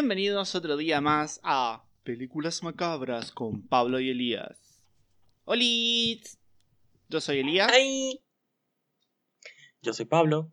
[0.00, 4.80] Bienvenidos otro día más a Películas Macabras con Pablo y Elías.
[5.44, 5.64] ¡Hola!
[7.08, 7.68] Yo soy Elías.
[7.72, 8.20] ¡Ay!
[9.82, 10.52] Yo soy Pablo.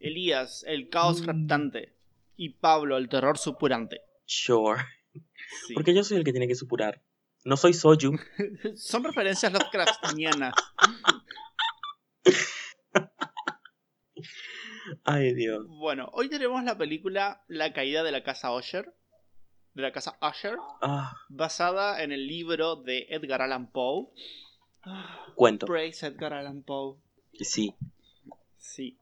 [0.00, 1.24] Elías, el caos Mm.
[1.24, 1.96] raptante.
[2.36, 4.02] Y Pablo, el terror supurante.
[4.26, 4.82] Sure.
[5.66, 5.72] Sí.
[5.72, 7.00] Porque yo soy el que tiene que supurar.
[7.42, 8.18] No soy Soju.
[8.76, 10.52] Son referencias Lovecraftianas.
[15.04, 15.66] Ay, Dios.
[15.68, 18.94] bueno, hoy tenemos la película La caída de la casa Usher.
[19.74, 20.56] De la casa Usher.
[20.80, 24.06] Ah, Basada en el libro de Edgar Allan Poe.
[25.34, 25.66] cuento.
[25.66, 26.96] Praise Edgar Allan Poe.
[27.40, 27.74] Sí.
[28.56, 28.96] Sí.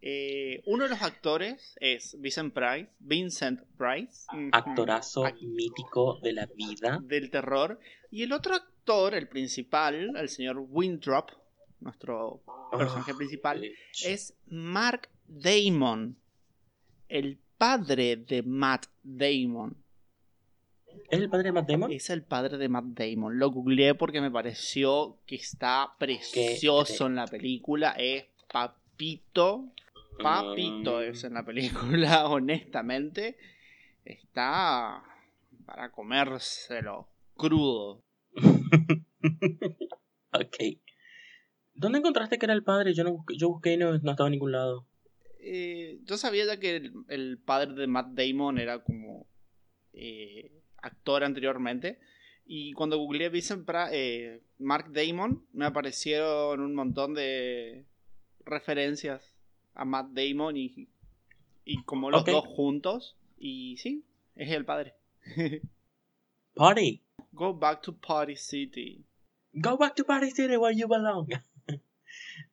[0.00, 2.90] Eh, uno de los actores es Vincent Price.
[2.98, 4.26] Vincent Price.
[4.50, 6.98] Actorazo Ac- mítico de la vida.
[7.02, 7.78] del terror.
[8.10, 11.30] Y el otro actor, el principal, el señor Winthrop,
[11.82, 16.16] nuestro personaje Ah, principal, eh, es Mark Damon.
[17.08, 19.76] El padre de Matt Damon.
[21.10, 21.92] ¿Es el padre de Matt Damon?
[21.92, 23.38] Es el padre de Matt Damon.
[23.38, 27.92] Lo googleé porque me pareció que está precioso en la película.
[27.98, 29.72] Es papito.
[30.22, 31.02] Papito Mm.
[31.10, 33.36] es en la película, honestamente.
[34.04, 35.02] Está
[35.64, 38.02] para comérselo crudo.
[40.32, 40.56] ok.
[41.74, 42.94] ¿Dónde encontraste que era el padre?
[42.94, 44.86] Yo no busqué, yo busqué y no, no estaba en ningún lado.
[45.40, 49.26] Eh, yo sabía ya que el, el padre de Matt Damon era como
[49.92, 51.98] eh, actor anteriormente.
[52.44, 57.86] Y cuando googleé Vincent Pra- eh, Mark Damon, me aparecieron un montón de
[58.44, 59.34] referencias
[59.74, 60.88] a Matt Damon y,
[61.64, 63.16] y como los dos juntos.
[63.38, 64.04] Y sí,
[64.36, 64.94] es el padre.
[66.54, 67.02] Party.
[67.32, 69.04] Go back to Party City.
[69.54, 71.28] Go back to Party City where you belong.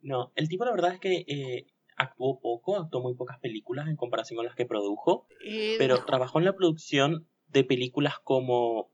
[0.02, 3.96] No, el tipo la verdad es que eh, actuó poco, actuó muy pocas películas en
[3.96, 5.28] comparación con las que produjo.
[5.46, 8.92] Eh, pero trabajó en la producción de películas como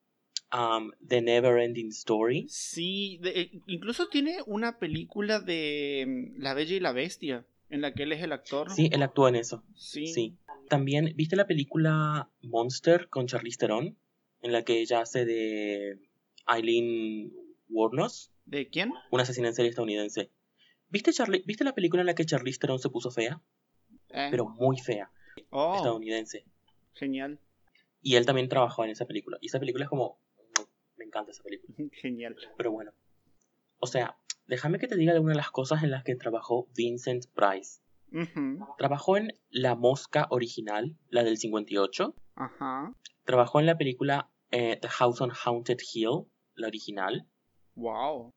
[0.53, 2.45] um, The Never Ending Story.
[2.49, 7.93] Sí, de- eh, incluso tiene una película de La Bella y la Bestia, en la
[7.93, 8.71] que él es el actor.
[8.71, 9.63] Sí, él actuó en eso.
[9.75, 10.07] sí.
[10.07, 10.37] Sí.
[10.67, 13.99] También, ¿viste la película Monster con Charlize Theron?
[14.41, 15.99] En la que ella hace de
[16.47, 17.31] Eileen
[17.69, 18.91] Wuornos, ¿De quién?
[19.11, 20.31] una asesina en serie estadounidense.
[20.95, 23.41] ¿Viste, Charli- ¿Viste la película en la que Charlize Theron se puso fea?
[24.11, 25.11] Eh, Pero muy fea,
[25.49, 26.45] oh, estadounidense.
[26.93, 27.37] genial,
[28.01, 29.37] Y él también trabajó en esa película.
[29.41, 30.19] Y esa película es como...
[30.95, 31.75] Me encanta esa película.
[32.01, 32.37] genial.
[32.55, 32.91] Pero bueno.
[33.79, 34.17] O sea,
[34.47, 37.81] déjame que te diga algunas de las cosas en las que trabajó Vincent Price.
[38.77, 42.15] Trabajó en La Mosca original, la del 58.
[42.35, 42.93] Ajá,
[43.25, 47.27] Trabajó en la película eh, The House on Haunted Hill, la original.
[47.75, 48.31] wow,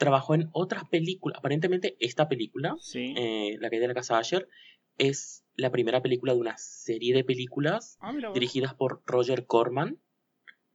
[0.00, 1.38] Trabajó en otras películas.
[1.38, 3.14] Aparentemente esta película, sí.
[3.16, 4.48] eh, La caída de la casa Asher,
[4.96, 9.98] es la primera película de una serie de películas ah, dirigidas por Roger Corman,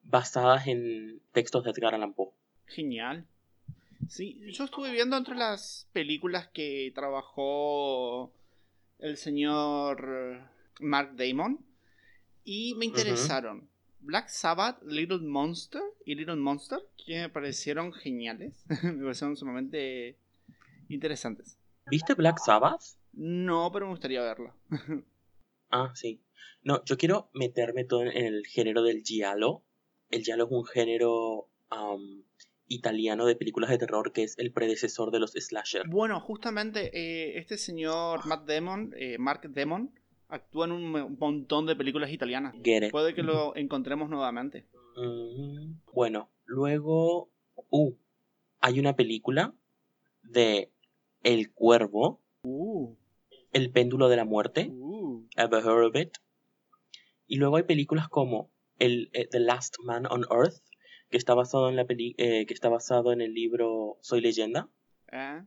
[0.03, 2.31] basadas en textos de Edgar Allan Poe.
[2.67, 3.25] Genial.
[4.07, 8.31] Sí, yo estuve viendo entre las películas que trabajó
[8.99, 10.47] el señor
[10.79, 11.59] Mark Damon
[12.43, 13.67] y me interesaron.
[14.05, 18.63] Black Sabbath, Little Monster y Little Monster, que me parecieron geniales.
[18.83, 20.17] me parecieron sumamente
[20.89, 21.57] interesantes.
[21.89, 22.81] ¿Viste Black Sabbath?
[23.13, 24.55] No, pero me gustaría verla.
[25.71, 26.21] Ah, sí.
[26.63, 29.63] No, yo quiero meterme todo en el género del giallo.
[30.09, 31.49] El giallo es un género
[32.67, 35.85] italiano de películas de terror que es el predecesor de los slasher.
[35.87, 39.91] Bueno, justamente eh, este señor Matt Damon, eh, Mark Damon,
[40.29, 42.55] actúa en un mo- montón de películas italianas.
[42.91, 44.65] Puede que lo encontremos nuevamente.
[44.97, 47.29] Mm, Bueno, luego...
[47.69, 47.93] Uh,
[48.59, 49.53] hay una película
[50.23, 50.71] de
[51.23, 52.95] El Cuervo, Uh,
[53.51, 54.69] El Péndulo de la Muerte.
[54.71, 55.25] uh.
[55.35, 56.13] Ever heard of it?
[57.27, 60.61] Y luego hay películas como el, eh, The Last Man on Earth,
[61.09, 64.69] que está basado en la peli eh, que está basado en el libro Soy Leyenda.
[65.11, 65.41] ¿Eh?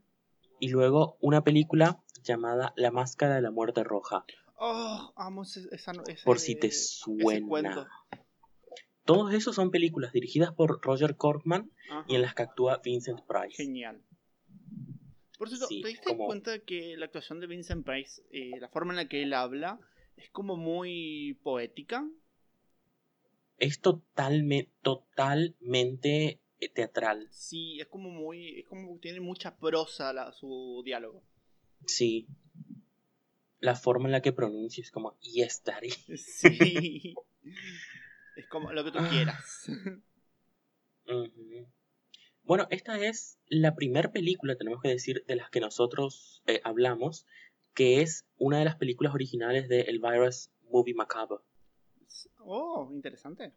[0.60, 4.24] Y luego una película llamada La Máscara de la Muerte Roja,
[4.60, 7.88] Oh, amo ese, esa, ese- por si te suena.
[9.04, 13.20] Todos esos son películas dirigidas por Roger Corman Ajá, y en las que actúa Vincent
[13.26, 13.56] Price.
[13.62, 14.02] Genial.
[15.38, 18.68] Por cierto, Sí, ¿te diste como- cuenta que la actuación de Vincent Price, eh, la
[18.68, 19.78] forma en la que él habla,
[20.16, 22.04] es como muy poética?
[23.58, 27.28] Es totalme- totalmente eh, teatral.
[27.30, 28.58] Sí, es como muy.
[28.58, 31.22] Es como tiene mucha prosa la- su diálogo.
[31.86, 32.26] Sí.
[33.60, 35.90] La forma en la que pronuncia es como Yes, Daddy.
[36.16, 37.14] Sí.
[38.36, 39.70] es como lo que tú quieras.
[42.42, 47.26] Bueno, esta es la primera película, tenemos que decir, de las que nosotros eh, hablamos,
[47.74, 51.38] que es una de las películas originales de El Virus Movie Macabre.
[52.38, 53.52] Oh, interesante.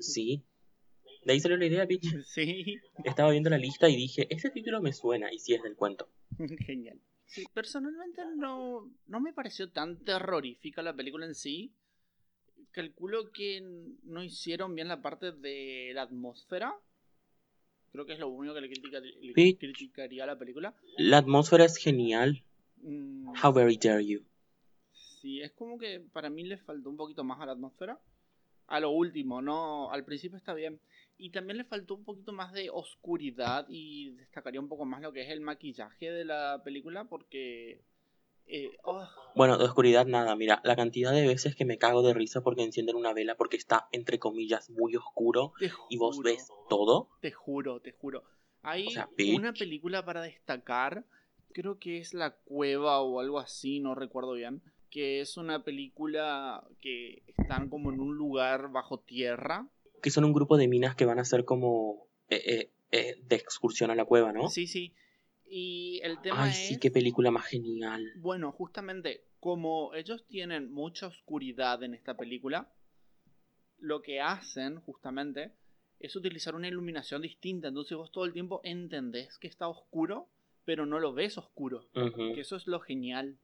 [0.00, 0.44] Sí.
[1.24, 2.22] De ahí salió la idea, bitch.
[2.24, 2.78] Sí.
[3.04, 6.08] Estaba viendo la lista y dije, ese título me suena, y sí es del cuento.
[6.66, 7.00] Genial.
[7.32, 11.72] Sí, personalmente no, no me pareció tan terrorífica la película en sí.
[12.72, 13.62] Calculo que
[14.04, 16.74] no hicieron bien la parte de la atmósfera.
[17.90, 20.74] Creo que es lo único que le, critica- le criticaría a la película.
[20.98, 22.42] La atmósfera es genial.
[22.82, 24.20] Mm, How very dare you.
[24.92, 27.98] Sí, es como que para mí le faltó un poquito más a la atmósfera.
[28.66, 30.80] A lo último, no, al principio está bien.
[31.18, 35.12] Y también le faltó un poquito más de oscuridad y destacaría un poco más lo
[35.12, 37.80] que es el maquillaje de la película porque...
[38.46, 39.06] eh, oh,
[39.36, 42.64] Bueno, de oscuridad nada, mira, la cantidad de veces que me cago de risa porque
[42.64, 45.52] encienden una vela porque está, entre comillas, muy oscuro
[45.88, 47.08] y vos ves todo.
[47.20, 48.24] Te juro, te juro.
[48.62, 49.36] Hay O sea, bitch.
[49.38, 51.04] una película para destacar,
[51.52, 54.60] creo que es La Cueva o algo así, no recuerdo bien,
[54.90, 59.68] que es una película que están como en un lugar bajo tierra
[60.02, 63.36] Que son un grupo de minas que van a hacer como eh, eh, eh, de
[63.36, 64.48] excursión a la cueva, ¿no?
[64.48, 64.94] Sí, sí.
[65.46, 66.56] Y el tema Ay, es.
[66.68, 68.04] sí, qué película más genial.
[68.16, 72.72] Bueno, justamente, como ellos tienen mucha oscuridad en esta película,
[73.78, 75.52] lo que hacen, justamente,
[76.00, 77.68] es utilizar una iluminación distinta.
[77.68, 80.28] Entonces vos todo el tiempo entendés que está oscuro,
[80.64, 81.88] pero no lo ves oscuro.
[81.92, 83.38] Que eso es lo genial.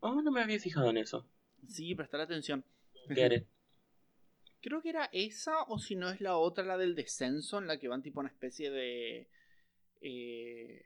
[0.00, 1.26] Oh, no me había fijado en eso.
[1.66, 2.64] Sí, prestar atención.
[3.08, 3.46] Get it.
[4.60, 7.78] Creo que era esa, o si no es la otra, la del descenso, en la
[7.78, 9.28] que van tipo una especie de
[10.00, 10.84] eh,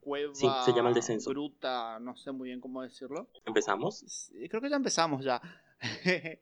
[0.00, 1.30] cueva, Sí, se llama El Descenso.
[1.30, 3.28] gruta, no sé muy bien cómo decirlo.
[3.46, 4.30] ¿Empezamos?
[4.48, 5.40] Creo que ya empezamos ya.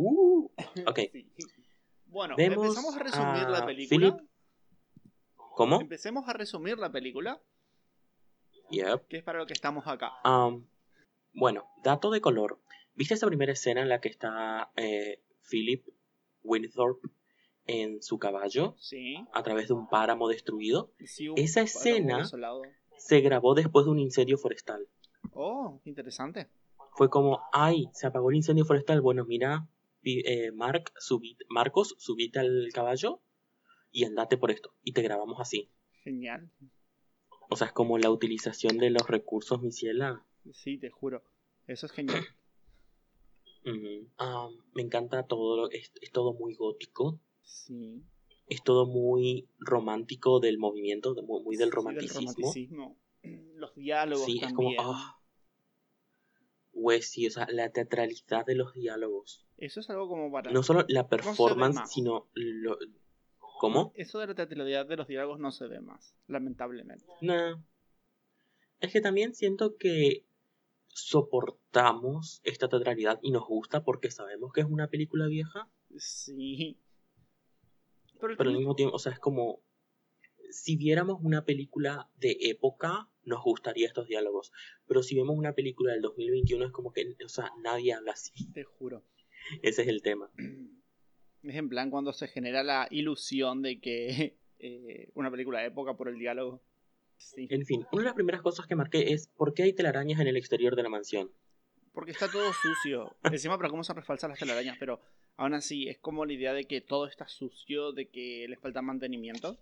[0.00, 0.48] Uh,
[0.86, 0.98] ok.
[1.12, 1.26] Sí.
[2.06, 3.98] Bueno, Vemos empezamos a resumir a la película.
[4.16, 4.28] Philip.
[5.36, 5.80] ¿Cómo?
[5.80, 7.42] Empecemos a resumir la película,
[8.70, 9.08] Yep.
[9.08, 10.12] que es para lo que estamos acá.
[10.24, 10.64] Um,
[11.34, 12.60] bueno, dato de color.
[12.94, 15.86] ¿Viste esa primera escena en la que está eh, Philip
[16.42, 17.08] Winthorpe
[17.66, 19.16] en su caballo Sí.
[19.32, 20.92] a través de un páramo destruido?
[21.04, 22.24] sí un Esa escena-.
[22.96, 24.88] Se grabó después de un incendio forestal.
[25.32, 26.48] Oh, interesante.
[26.96, 29.00] Fue como, ay, se apagó el incendio forestal.
[29.00, 29.68] Bueno, mira,
[30.02, 33.20] eh, Mark, subí- Marcos, subite al caballo
[33.92, 34.74] y andate por esto.
[34.82, 35.70] Y te grabamos así.
[36.02, 36.50] Genial.
[37.50, 40.24] O sea, es como la utilización de los recursos, mi ciela.
[40.52, 41.22] Sí, te juro.
[41.66, 42.24] Eso es genial.
[43.64, 44.08] Ujú.
[44.18, 47.20] Ah, me encanta todo, lo- es, es todo muy gótico.
[47.42, 48.02] Sí.
[48.46, 52.20] Es todo muy romántico del movimiento, de- muy, muy del Sí, romanticismo.
[52.32, 52.98] romanticismo.
[53.56, 54.76] Los diálogos Sí, es también.
[54.76, 55.14] como, ah.
[56.72, 59.44] Güey, sí, o sea, la teatralidad de los diálogos.
[59.56, 60.52] Eso es algo como para...
[60.52, 62.78] No solo la performance, sino lo...
[63.58, 63.90] ¿Cómo?
[63.96, 67.04] Eso de la teatralidad de los diálogos no se ve más, lamentablemente.
[67.20, 67.56] Nah.
[68.78, 70.24] Es que también siento que
[70.88, 76.78] soportamos esta teatralidad y nos gusta porque sabemos que es una película vieja, Sí.
[78.20, 79.62] Pero, al mismo tiempo, o sea, es como
[80.50, 84.52] si viéramos una película de época, nos gustaría estos diálogos,
[84.86, 88.50] pero si vemos una película del 2021 es como que, o sea, nadie habla así.
[88.52, 89.04] te juro.
[89.62, 90.30] Ese es el tema.
[91.44, 95.96] Es en plan cuando se genera la ilusión de que eh, una película de época
[95.96, 96.62] por el diálogo.
[97.18, 97.46] Sí.
[97.50, 100.28] En fin, una de las primeras cosas que marqué es ¿por qué hay telarañas en
[100.28, 101.30] el exterior de la mansión?
[101.92, 103.16] Porque está todo sucio.
[103.24, 105.00] Encima, para cómo se refalsan las telarañas, pero
[105.36, 108.82] aún así es como la idea de que todo está sucio, de que les falta
[108.82, 109.58] mantenimiento.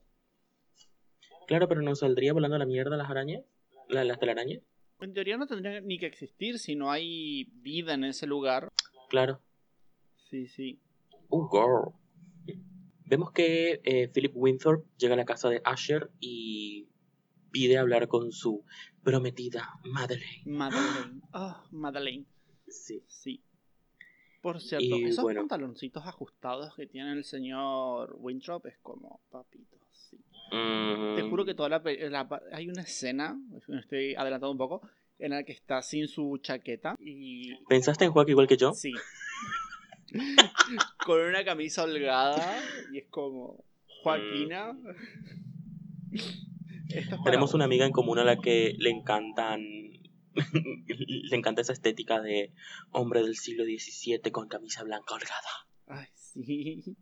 [1.47, 3.43] Claro, pero ¿no saldría volando a la mierda las arañas?
[3.89, 4.63] ¿La- ¿Las telarañas?
[5.01, 8.69] En teoría no tendría ni que existir si no hay vida en ese lugar.
[9.09, 9.41] Claro.
[10.31, 10.81] Sí, sí.
[11.29, 11.95] Oh, girl.
[13.09, 16.56] Vemos que eh, Philip Winthorpe llega a la casa de Asher y
[17.57, 18.63] pide hablar con su
[19.03, 20.43] prometida Madeleine.
[20.45, 21.23] Madeleine.
[21.33, 22.27] Oh, Madeleine.
[22.69, 23.03] Sí.
[23.09, 23.41] Sí.
[24.43, 25.41] Por cierto, Y esos bueno.
[25.41, 29.79] pantaloncitos ajustados que tiene el señor Winthrop es como papito.
[29.91, 30.19] Sí.
[30.53, 31.83] Mm, Te juro que toda la,
[32.53, 33.41] hay una escena,
[33.81, 34.83] estoy adelantando un poco,
[35.19, 38.75] en la que está sin su chaqueta y ¿Pensaste en Juan igual que yo?
[38.75, 38.93] sí.
[41.07, 42.61] Con una camisa holgada
[42.93, 43.65] y es como
[44.03, 44.77] Joaquina.
[44.83, 44.95] Para
[47.25, 49.61] Tenemos una amiga en común a la que le encantan.
[50.89, 52.53] le encanta esa estética de
[52.93, 55.67] hombre del siglo XVII con camisa blanca holgada.
[55.87, 56.97] Ay, sí.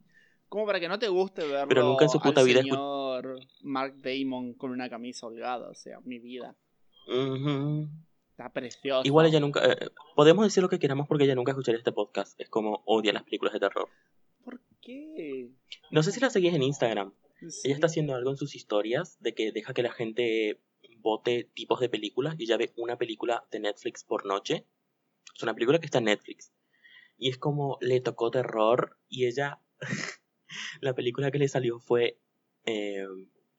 [0.49, 3.41] Como para que no te guste verlo Pero nunca en su puta al vida señor
[3.63, 6.55] Mark Damon con una camisa holgada, o sea, mi vida.
[7.09, 7.89] Ujú.
[8.31, 9.03] Está precioso.
[9.05, 9.65] Igual ella nunca.
[9.65, 12.41] eh, podemos decir lo que queramos porque ella nunca escucharía este podcast.
[12.41, 13.89] Es como odia las películas de terror.
[14.45, 15.51] ¿Por qué?
[15.91, 17.13] No sé si la seguís en Instagram.
[17.51, 17.61] Sí.
[17.65, 20.61] Ella está haciendo algo en sus historias de que deja que la gente
[21.05, 24.67] vote tipos de películas y ella ve una película de Netflix por noche.
[25.35, 26.53] Es una película que está en Netflix.
[27.17, 29.61] Y es como le tocó terror y ella,
[30.81, 32.19] la película que le salió fue
[32.65, 33.07] eh,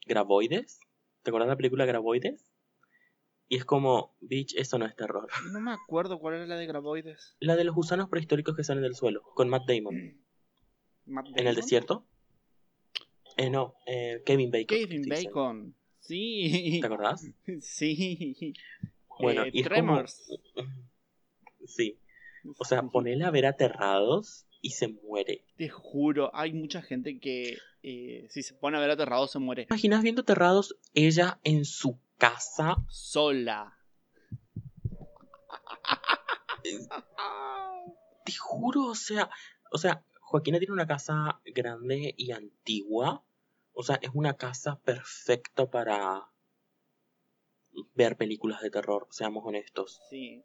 [0.05, 0.79] Graboides.
[1.21, 2.51] ¿Te acuerdas de la película Graboides?
[3.47, 5.27] Y es como, bitch, eso no es terror.
[5.53, 7.35] No me acuerdo cuál era la de Graboides.
[7.39, 10.19] La de los gusanos prehistóricos que salen del suelo, con Matt Damon.
[11.05, 12.07] Matt ¿En el desierto?
[13.37, 14.67] Eh, no, eh, Kevin Bacon.
[14.67, 15.01] Kevin.
[15.09, 15.75] Bacon.
[15.99, 16.79] Sí.
[16.81, 17.27] ¿Te acordás?
[17.61, 18.53] Sí.
[19.19, 20.23] Bueno, Eh, y Tremors.
[20.53, 20.67] como...
[21.67, 21.97] Sí.
[22.59, 25.43] O sea, ponele a ver aterrados y se muere.
[25.57, 29.65] Te juro, hay mucha gente que eh, si se pone a ver aterrado se muere.
[29.65, 32.77] ¿Te imaginas viendo aterrados ella en su casa?
[32.87, 33.77] Sola.
[38.25, 39.29] Te juro, o sea,
[39.71, 43.23] o sea, Joaquina tiene una casa grande y antigua.
[43.75, 46.23] O sea, es una casa perfecta para
[47.93, 49.99] ver películas de terror, seamos honestos.
[50.09, 50.43] Sí.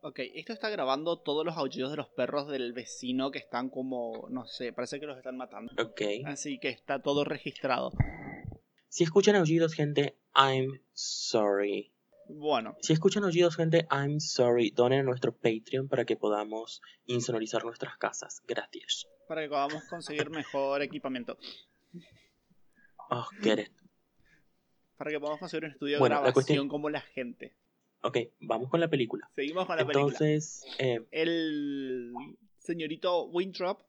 [0.00, 4.28] Ok, esto está grabando todos los aullidos de los perros del vecino que están como,
[4.30, 5.72] no sé, parece que los están matando.
[5.82, 6.02] Ok.
[6.26, 7.92] Así que está todo registrado.
[8.88, 11.90] Si escuchan aullidos, gente, I'm sorry.
[12.28, 14.70] Bueno, Si escuchan aullidos, gente, I'm sorry.
[14.70, 18.42] Donen a nuestro Patreon para que podamos insonorizar nuestras casas.
[18.46, 19.06] Gracias.
[19.28, 21.36] para que podamos conseguir mejor equipamiento.
[23.20, 23.72] Oh, get it.
[24.96, 27.54] Para que podamos conseguir un estudio de la grabación cuestión- como la gente.
[28.02, 29.28] Ok, vamos con la película.
[29.34, 30.12] Seguimos con la película.
[30.12, 32.12] Entonces, eh, El
[32.58, 33.82] señorito Winthrop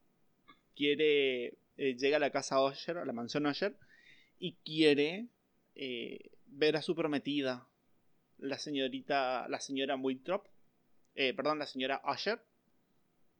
[0.76, 1.58] quiere.
[1.78, 3.78] eh, llega a la casa Osher, a la mansión Osher,
[4.40, 5.28] y quiere
[5.76, 7.68] eh, ver a su prometida,
[8.38, 9.48] la señorita.
[9.50, 10.46] La señora Winthrop.
[11.16, 12.42] eh, perdón, la señora Usher.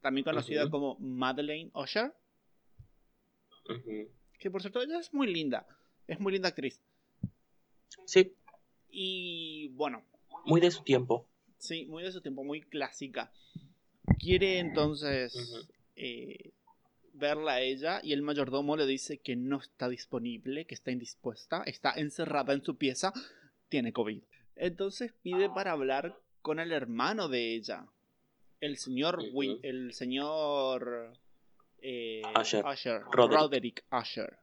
[0.02, 2.14] También conocida como Madeleine Usher.
[3.68, 4.08] ujú.
[4.38, 5.66] Que por cierto, ella es muy linda.
[6.06, 6.80] Es muy linda actriz.
[8.04, 8.34] sí,
[8.90, 10.02] Y bueno,
[10.44, 11.26] muy de su tiempo.
[11.58, 13.32] Sí, muy de su tiempo, muy clásica.
[14.18, 15.34] Quiere entonces
[15.96, 16.52] eh,
[17.12, 21.62] verla a ella y el mayordomo le dice que no está disponible, que está indispuesta,
[21.64, 23.12] está encerrada en su pieza,
[23.68, 24.22] tiene COVID.
[24.54, 27.86] Entonces pide para hablar con el hermano de ella,
[28.60, 29.18] el señor.
[29.32, 31.12] Win- el señor
[31.78, 32.22] eh,
[33.10, 33.38] Roderick.
[33.40, 34.38] Roderick Usher.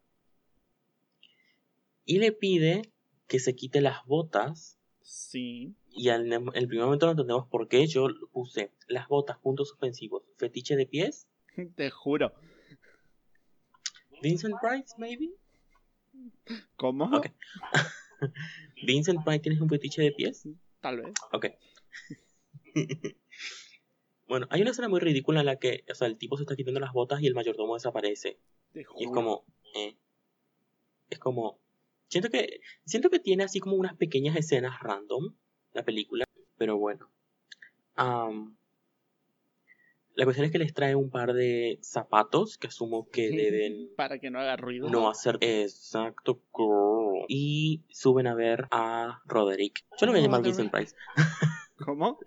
[2.06, 2.82] Y le pide
[3.28, 4.80] que se quite las botas.
[5.02, 7.88] Sí, Y al el primer momento no entendemos por qué.
[7.88, 10.24] Yo puse las botas, puntos suspensivos.
[10.38, 11.28] Fetiche de pies.
[11.76, 12.34] te juro.
[14.22, 15.32] Vincent Price, maybe.
[16.76, 17.10] ¿Cómo?
[18.86, 20.48] Vincent Price, ¿tienes un fetiche de pies?
[20.80, 21.14] Tal vez.
[21.32, 21.48] Ok.
[24.28, 26.56] bueno, hay una escena muy ridícula en la que, o sea, el tipo se está
[26.56, 28.40] quitando las botas y el mayordomo desaparece.
[28.72, 29.02] Te juro.
[29.02, 29.46] Y es como,
[29.76, 29.98] eh,
[31.10, 31.60] es como,
[32.08, 35.34] siento que, siento que tiene así como unas pequeñas escenas random
[35.74, 36.26] la película,
[36.58, 37.10] pero bueno.
[40.16, 44.20] La cuestión es que les trae un par de zapatos que asumo que deben Para
[44.20, 44.90] que no haga ruido.
[44.90, 47.26] no hacer exacto girl.
[47.28, 49.84] y suben a ver a Roderick.
[50.00, 50.96] Yo lo voy a llamar Vincent Price.
[51.78, 52.20] ¿Cómo?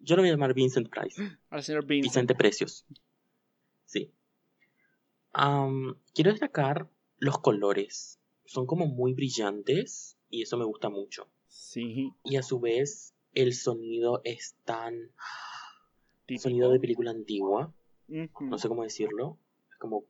[0.00, 1.22] Yo lo voy a llamar Vincent Price.
[1.48, 2.12] Al señor Vincent.
[2.12, 2.84] Vicente Precios.
[3.86, 4.12] Sí.
[6.14, 8.18] Quiero destacar los colores.
[8.52, 11.26] Son como muy brillantes y eso me gusta mucho.
[11.48, 12.12] Sí.
[12.22, 14.94] Y a su vez el sonido es tan
[16.26, 16.42] típico.
[16.42, 17.72] sonido de película antigua.
[18.08, 19.38] No sé cómo decirlo.
[19.70, 20.04] Es como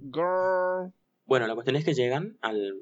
[0.00, 0.92] Girl.
[1.26, 2.80] bueno, la cuestión es que llegan al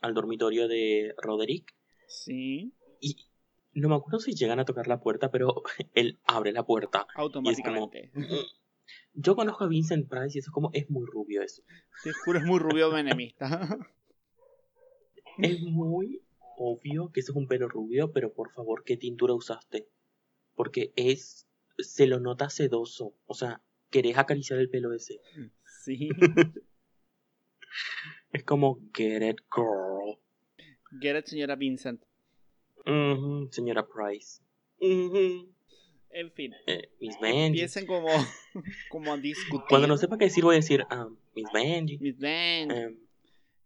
[0.00, 1.74] al dormitorio de Roderick
[2.08, 2.72] Sí.
[3.00, 3.16] y
[3.74, 5.62] no me acuerdo si llegan a tocar la puerta, pero
[5.94, 7.06] él abre la puerta.
[7.14, 8.10] Automáticamente.
[9.20, 11.62] Yo conozco a Vincent Price y eso es como es muy rubio eso.
[12.04, 13.78] Te juro, es muy rubio menemista.
[15.38, 16.22] Es muy
[16.56, 19.88] obvio que eso es un pelo rubio, pero por favor, ¿qué tintura usaste?
[20.54, 21.48] Porque es.
[21.78, 23.14] Se lo nota sedoso.
[23.26, 25.20] O sea, querés acariciar el pelo ese.
[25.64, 26.10] sí.
[28.32, 30.18] Es como, get it, girl.
[31.00, 32.02] Get it, señora Vincent.
[32.86, 34.42] Ujú, señora Price.
[34.80, 35.52] Ujú.
[36.10, 36.54] En fin.
[36.66, 37.46] Eh, Miss Mandy.
[37.46, 38.08] Empiecen como,
[38.90, 39.66] como a discutir.
[39.68, 41.98] Cuando no sepa qué decir, voy a decir, ah, Miss Mandy.
[41.98, 42.70] Miss Van.
[42.70, 42.96] Em,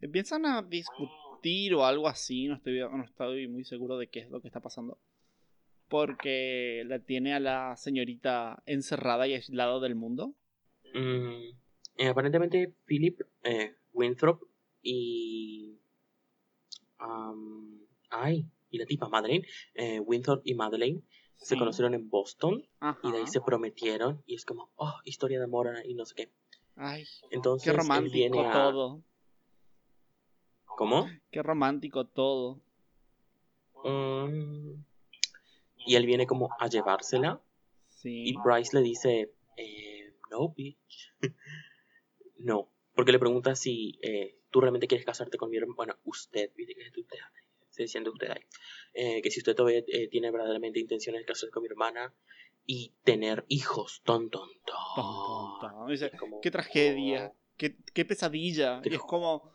[0.00, 2.48] Empiezan a discutir o algo así.
[2.48, 4.98] No estoy, no estoy muy seguro de qué es lo que está pasando.
[5.88, 10.34] Porque la tiene a la señorita encerrada y aislada del mundo.
[10.94, 11.50] mm,
[11.98, 14.42] eh, aparentemente, Philip eh, Winthrop
[14.82, 15.78] y.
[18.10, 19.46] ay, y la tipa Madeleine.
[20.04, 21.02] Winthrop y Madeleine
[21.42, 21.58] se Sí.
[21.58, 23.00] conocieron en Boston Ajá.
[23.02, 24.22] y de ahí se prometieron.
[24.26, 26.32] Y es como, oh, historia de amor y no sé qué.
[26.76, 29.02] Ay, Entonces, qué él romántico viene a- todo.
[30.64, 31.08] ¿Cómo?
[31.30, 32.60] Qué romántico todo.
[33.84, 34.74] Mm,
[35.86, 37.42] y él viene como a llevársela.
[38.04, 41.12] Y Bryce le dice, eh, no, bitch.
[42.38, 45.76] no, porque le pregunta si eh, tú realmente quieres casarte con mi hermano.
[45.76, 46.74] Bueno, usted, ¿viste?
[46.74, 47.18] que usted,
[47.72, 48.42] se diciendo usted ahí.
[48.94, 52.14] Eh, que si usted todavía eh, tiene verdaderamente intenciones de casarse con mi hermana
[52.66, 55.88] y tener hijos, ton, ton, ton.
[56.42, 58.80] Qué tragedia, qué, qué pesadilla.
[58.84, 59.50] Es como...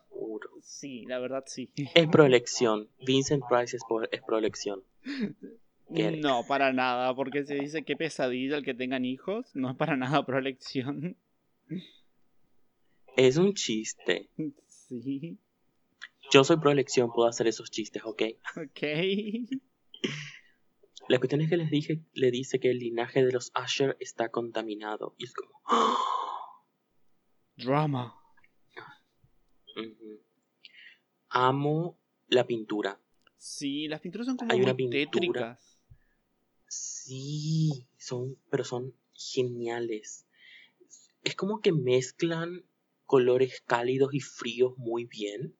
[0.62, 1.72] Sí, la verdad sí.
[1.94, 2.90] Es proelección.
[3.06, 4.84] Vincent Price es, por, es proelección.
[5.90, 9.96] No, para nada, porque se dice que pesadilla el que tengan hijos, no es para
[9.96, 11.16] nada proelección.
[13.16, 14.30] Es un chiste.
[14.88, 15.38] Sí.
[16.32, 18.24] Yo soy proelección, puedo hacer esos chistes, ¿ok?
[18.58, 18.82] Ok.
[21.10, 24.30] La cuestión es que les dije, le dice que el linaje de los Asher está
[24.30, 25.16] contaminado.
[25.18, 25.54] Y es como.
[27.56, 28.14] Drama.
[31.30, 33.00] Amo la pintura.
[33.38, 35.80] Sí, las pinturas son como Hay muy tétricas.
[36.68, 40.28] Sí, son, pero son geniales.
[41.24, 42.66] Es como que mezclan
[43.06, 45.56] colores cálidos y fríos muy bien.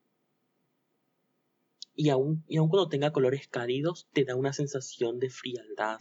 [2.00, 6.00] Y aún, y cuando tenga colores cálidos, te da una sensación de frialdad.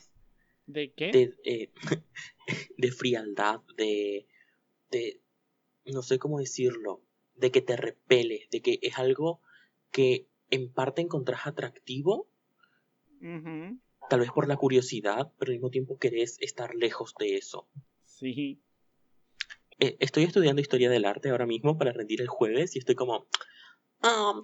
[0.66, 1.10] ¿De qué?
[1.10, 1.70] De, eh,
[2.76, 4.26] de frialdad, de,
[4.90, 5.22] de.
[5.86, 7.00] No sé cómo decirlo.
[7.34, 9.40] De que te repele, de que es algo
[9.90, 12.28] que en parte encontrás atractivo.
[14.10, 17.66] Tal vez por la curiosidad, pero al mismo tiempo querés estar lejos de eso.
[18.04, 18.60] Sí.
[19.80, 23.26] Eh, estoy estudiando historia del arte ahora mismo para rendir el jueves y estoy como.
[24.06, 24.40] Um,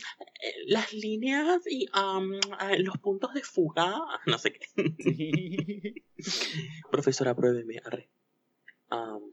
[0.67, 3.95] las líneas y um, eh, los puntos de fuga,
[4.27, 5.95] no sé qué.
[6.91, 8.09] Profesora, pruébeme, arre.
[8.91, 9.33] Um,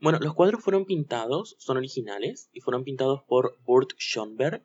[0.00, 4.64] bueno, los cuadros fueron pintados, son originales, y fueron pintados por Burt Schoenberg.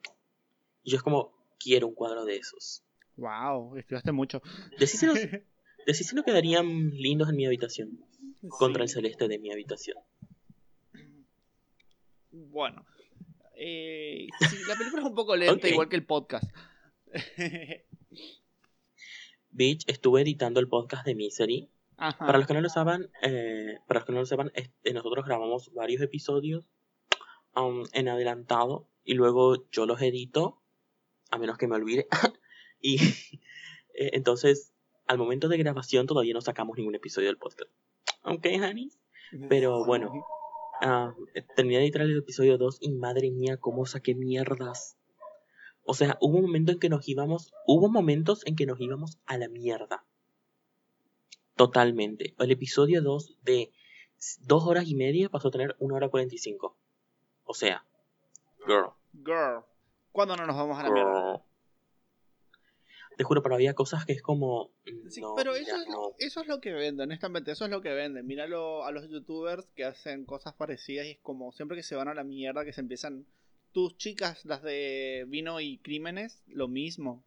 [0.84, 2.84] Y yo es como, quiero un cuadro de esos.
[3.16, 4.42] Wow, estudiaste mucho.
[4.78, 8.06] Decís si no quedarían lindos en mi habitación.
[8.48, 9.98] Contra el celeste de mi habitación.
[12.32, 12.86] Bueno.
[13.58, 14.28] Eh,
[14.68, 16.46] la película es un poco lenta, igual que el podcast.
[19.52, 21.70] Bitch, estuve editando el podcast de Misery.
[21.96, 25.26] Para los que no lo saben, eh, para los que no lo sepan, este, nosotros
[25.26, 26.68] grabamos varios episodios
[27.56, 30.62] um, en adelantado y luego yo los edito,
[31.32, 32.08] a menos que me olvide.
[32.82, 32.98] y
[33.94, 34.74] eh, entonces,
[35.08, 37.72] al momento de grabación todavía no sacamos ningún episodio del podcast.
[38.24, 38.92] ¿Ok, honey?
[39.48, 40.26] Pero bueno,
[40.82, 41.14] uh,
[41.56, 44.98] terminé de editar el episodio 2 y madre mía, cómo saqué mierdas.
[45.84, 49.20] O sea, hubo un momento en que nos íbamos, hubo momentos en que nos íbamos
[49.26, 50.06] a la mierda.
[51.56, 52.34] Totalmente.
[52.40, 53.72] El episodio 2 de
[54.42, 56.76] 2 horas y media pasó a tener 1 hora 45.
[57.46, 57.86] O sea,
[58.66, 58.92] girl.
[59.14, 59.64] Girl.
[60.12, 61.44] ¿Cuándo no nos vamos a la mierda?
[63.18, 64.72] Te juro, pero había cosas que es como.
[64.86, 65.88] Mm, sí, pero eso es,
[66.20, 68.26] eso es lo que venden, honestamente, eso es lo que venden.
[68.28, 72.08] Míralo a los youtubers que hacen cosas parecidas y es como siempre que se van
[72.08, 73.26] a la mierda, que se empiezan.
[73.72, 77.26] Tus chicas, las de vino y crímenes, lo mismo.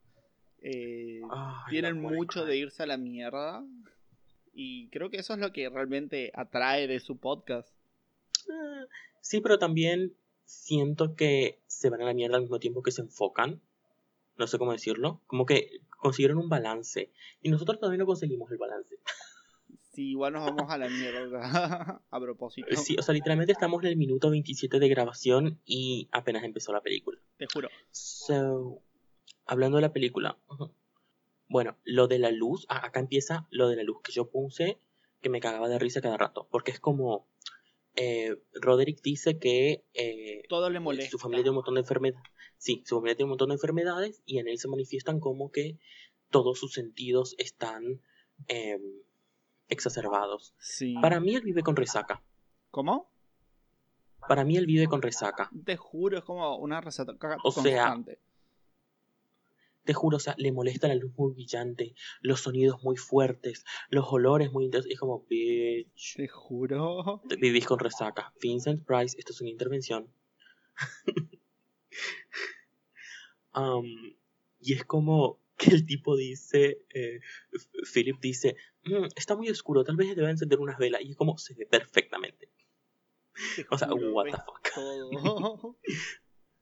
[0.61, 1.21] Eh,
[1.69, 3.65] tienen mucho de irse a la mierda
[4.53, 7.73] y creo que eso es lo que realmente atrae de su podcast.
[8.51, 8.87] Ah,
[9.21, 13.03] sí, pero también siento que se van a la mierda al mismo tiempo que se
[13.03, 13.61] enfocan.
[14.39, 15.21] No sé cómo decirlo.
[15.27, 17.13] Como que consiguieron un balance.
[17.43, 18.97] Y nosotros todavía no conseguimos el balance.
[19.99, 22.69] Sí, igual nos vamos a la mierda a propósito.
[22.77, 26.83] Sí, o sea, literalmente estamos en el minuto 27 de grabación y apenas empezó la
[26.83, 27.19] película.
[27.37, 27.69] Te juro.
[27.91, 28.81] So,
[29.45, 30.39] hablando de la película,
[31.49, 34.79] bueno, lo de la luz, acá empieza lo de la luz que yo puse,
[35.21, 37.27] que me cagaba de risa cada rato, porque es como,
[38.01, 41.11] eh, Roderick dice que eh, todo le molesta.
[41.11, 42.31] Su familia tiene un montón de enfermedades.
[42.57, 45.79] Sí, su familia tiene un montón de enfermedades y en él se manifiestan como que
[46.31, 48.01] todos sus sentidos están
[48.47, 48.81] em,
[49.69, 50.55] exacerbados.
[50.61, 50.95] Sí.
[51.03, 52.23] Para mí él vive con resaca.
[52.71, 53.11] ¿Cómo?
[54.29, 55.51] Para mí él vive con resaca.
[55.65, 58.13] Te juro, es como una resaca o constante.
[58.13, 58.23] Sea,
[59.89, 64.05] te juro, o sea, le molesta la luz muy brillante, los sonidos muy fuertes, los
[64.11, 64.91] olores muy intensos.
[64.91, 66.17] Es como, bitch.
[66.17, 67.23] Te juro.
[67.41, 68.35] Vivís con resaca.
[68.39, 70.13] Vincent Price, esto es una intervención.
[73.55, 73.87] um,
[74.61, 77.21] y es como que el tipo dice, eh,
[77.91, 81.01] Philip dice, mm, está muy oscuro, tal vez debe encender unas velas.
[81.01, 82.51] Y es como, se ve perfectamente.
[83.71, 84.69] o sea, what the fuck.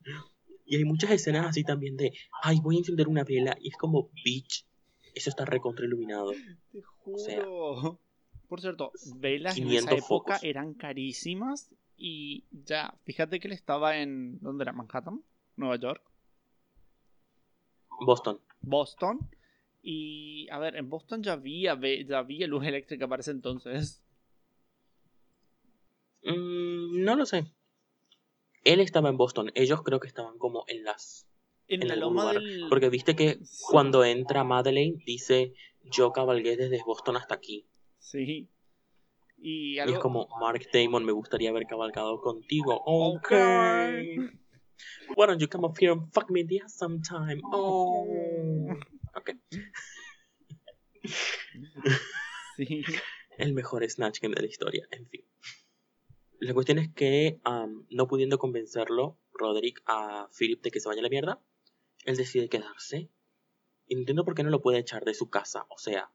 [0.66, 3.56] Y hay muchas escenas así también de, ay, voy a encender una vela.
[3.60, 4.66] Y es como, bitch,
[5.14, 6.32] eso está recontra iluminado.
[6.72, 8.00] Te juro.
[8.48, 11.70] Por cierto, velas en esa época eran carísimas.
[11.96, 14.38] Y ya, fíjate que él estaba en.
[14.40, 14.72] ¿Dónde era?
[14.72, 15.22] ¿Manhattan?
[15.56, 16.02] ¿Nueva York?
[18.00, 18.40] Boston.
[18.60, 19.30] Boston.
[19.82, 24.02] Y, a ver, en Boston ya había, ya había luz eléctrica para ese entonces.
[26.24, 27.46] Mm, no lo sé.
[28.66, 29.50] Él estaba en Boston.
[29.54, 31.26] Ellos creo que estaban como en las.
[31.68, 32.66] En, la loma del...
[32.68, 33.38] Porque viste que
[33.70, 37.66] cuando entra Madeleine dice: Yo cabalgué desde Boston hasta aquí.
[37.98, 38.48] Sí.
[39.38, 42.82] Y, es como: Mark Damon, me gustaría haber cabalgado contigo.
[42.84, 43.32] Ok.
[45.16, 47.40] Why don't you come up here and fuck me there sometime?
[47.52, 48.68] Oh.
[49.14, 49.30] Ok.
[52.56, 52.82] Sí.
[53.38, 55.22] El mejor Snatch Game de la historia, en fin.
[56.38, 57.40] La cuestión es que,
[57.90, 61.40] no pudiendo convencerlo, Roderick, a Philip de que se vaya a la mierda,
[62.04, 63.10] él decide quedarse.
[63.86, 65.66] Y no entiendo por qué no lo puede echar de su casa.
[65.70, 66.10] O sea,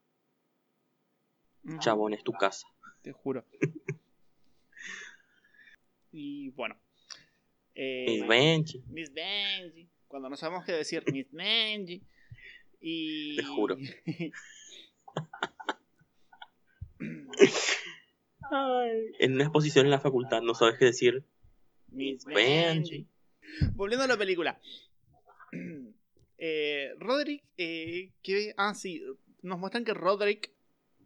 [1.79, 2.67] chabón, es tu casa.
[3.01, 3.45] Te juro.
[6.11, 6.79] y bueno.
[7.73, 8.83] Eh, Miss Benji.
[8.87, 9.89] Miss Benji.
[10.07, 12.03] Cuando no sabemos qué decir, Miss Benji.
[12.79, 13.37] Y...
[13.37, 13.77] Te juro.
[19.19, 21.23] en una exposición en la facultad no sabes qué decir.
[21.89, 23.07] Miss Benji.
[23.73, 24.59] Volviendo a la película.
[26.43, 28.99] Eh, Roderick, eh, que, ah, sí,
[29.43, 30.51] nos muestran que Roderick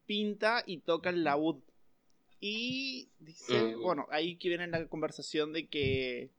[0.06, 1.58] pinta y toca el laúd.
[2.40, 3.82] Y dice, mm.
[3.82, 6.32] bueno, ahí que viene la conversación de que,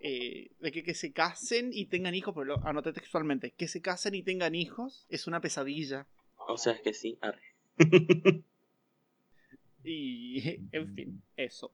[0.00, 3.80] eh, de que, que, se casen y tengan hijos, pero lo anoté textualmente, que se
[3.80, 6.08] casen y tengan hijos es una pesadilla.
[6.48, 7.54] O sea, es que sí, arre.
[9.86, 11.72] Y, en fin, eso.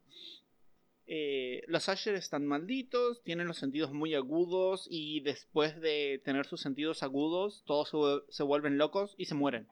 [1.06, 6.60] Eh, los Asher están malditos, tienen los sentidos muy agudos y después de tener sus
[6.60, 9.68] sentidos agudos, todos se, vuelven locos y se mueren.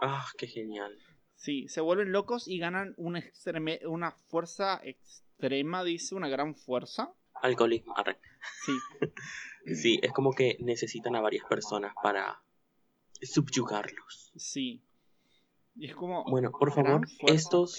[0.00, 0.98] Ah, qué genial.
[1.36, 3.22] Sí, se vuelven locos y ganan una,
[3.84, 7.12] una fuerza extrema, dice, una gran fuerza.
[7.34, 7.94] Alcoholismo,
[8.64, 8.72] Sí.
[9.74, 12.42] sí, es como que necesitan a varias personas para
[13.20, 14.32] subyugarlos.
[14.36, 14.82] Sí,
[15.80, 17.78] es como bueno, por favor, estos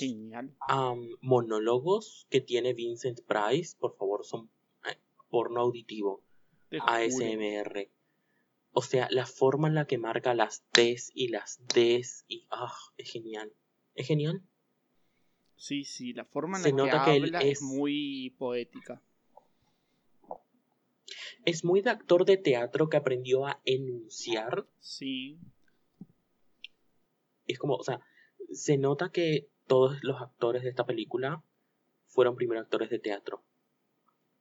[1.22, 4.50] monólogos que tiene Vincent Price, por favor, son
[4.86, 4.98] eh,
[5.30, 6.24] porno auditivo.
[6.72, 7.90] ASMR.
[8.72, 12.74] O sea, la forma en la que marca las T's y las D's y ah,
[12.98, 13.54] es genial.
[13.94, 14.42] Es genial.
[15.56, 17.60] Sí, sí, la forma en la que, habla es...
[17.60, 19.04] es muy poética.
[21.46, 24.66] Es muy de actor de teatro que aprendió a enunciar.
[24.80, 25.40] Sí
[27.54, 28.00] es como, o sea,
[28.52, 31.44] se nota que todos los actores de esta película
[32.08, 33.44] fueron primero actores de teatro.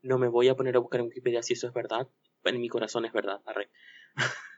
[0.03, 2.09] No me voy a poner a buscar en Wikipedia si eso es verdad.
[2.45, 3.71] En mi corazón es verdad, arre.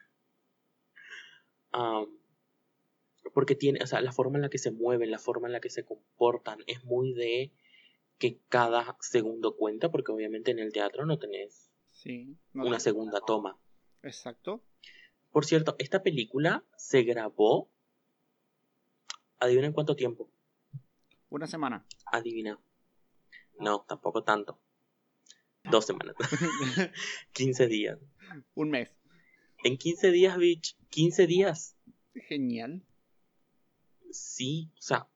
[3.35, 5.61] porque tiene, o sea, la forma en la que se mueven, la forma en la
[5.61, 7.53] que se comportan, es muy de
[8.19, 11.71] que cada segundo cuenta, porque obviamente en el teatro no tenés
[12.55, 13.59] una segunda toma.
[14.03, 14.63] Exacto.
[15.31, 17.69] Por cierto, esta película se grabó
[19.45, 20.31] Adivina en cuánto tiempo.
[21.29, 21.85] Una semana.
[22.07, 22.59] Adivina.
[23.59, 24.59] No, tampoco tanto.
[25.65, 26.17] Dos semanas.
[27.33, 27.99] 15 días.
[28.55, 28.91] Un mes.
[29.63, 30.77] En 15 días, bitch.
[30.89, 31.77] 15 días.
[32.15, 32.83] Genial.
[34.11, 35.09] Sí, o sea.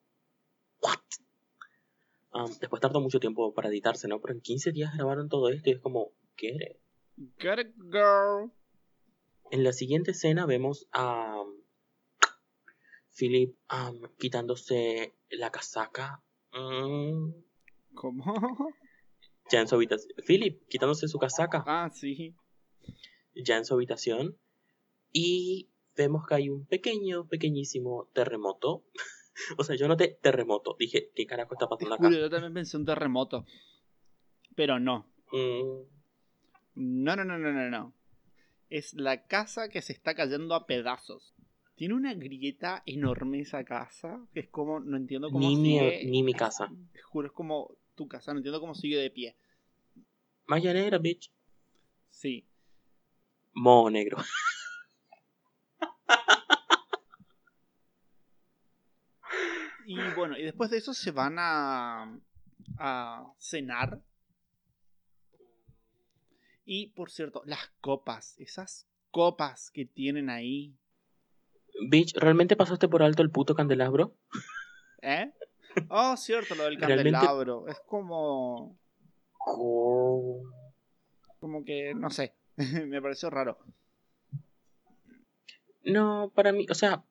[0.83, 0.99] ¿What?
[2.33, 4.21] Um, después tardó mucho tiempo para editarse, ¿no?
[4.21, 6.79] Pero en 15 días grabaron todo esto y es como, ¿qué
[7.39, 8.53] Get it, girl.
[9.51, 11.43] En la siguiente escena vemos a
[13.19, 13.57] Philip
[14.17, 16.23] quitándose la casaca.
[16.53, 17.33] Mm.
[17.95, 18.73] ¿Cómo?
[19.51, 20.15] Ya en su habitación.
[20.25, 21.65] Philip quitándose su casaca.
[21.67, 22.35] Ah, sí.
[23.35, 24.39] Ya en su habitación.
[25.13, 28.85] Y vemos que hay un pequeño, pequeñísimo terremoto.
[29.59, 30.77] o sea, yo noté terremoto.
[30.79, 32.11] Dije, ¿qué carajo está pasando acá?
[32.11, 33.45] Yo también pensé un terremoto.
[34.55, 35.11] Pero no.
[35.33, 35.83] Mm.
[36.77, 37.95] No, no, no, no, no, no.
[38.71, 41.35] Es la casa que se está cayendo a pedazos.
[41.79, 46.01] Tiene una grieta enorme esa casa, que es como, no entiendo cómo ni sigue...
[46.07, 46.69] Mi, ni mi casa.
[46.93, 49.37] Te juro, es como tu casa, no entiendo cómo sigue de pie.
[50.47, 51.31] Maya negra, bitch.
[52.11, 52.49] Sí.
[53.55, 54.19] Moho negro.
[59.87, 62.19] y bueno, y después de eso se van a,
[62.77, 64.03] a cenar.
[66.65, 70.75] Y por cierto, las copas, esas copas que tienen ahí,
[71.81, 74.15] Bitch, ¿realmente pasaste por alto el puto candelabro?
[75.03, 75.31] ¿Eh?
[75.89, 77.69] Oh, cierto, lo del candelabro.
[77.69, 78.77] Es como.
[79.39, 80.45] Como
[81.65, 82.35] que, no sé.
[82.57, 83.59] Me pareció raro.
[85.85, 87.05] No, para mí, o sea,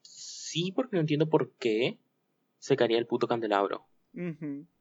[0.00, 1.98] sí, porque no entiendo por qué
[2.58, 3.86] se caería el puto candelabro.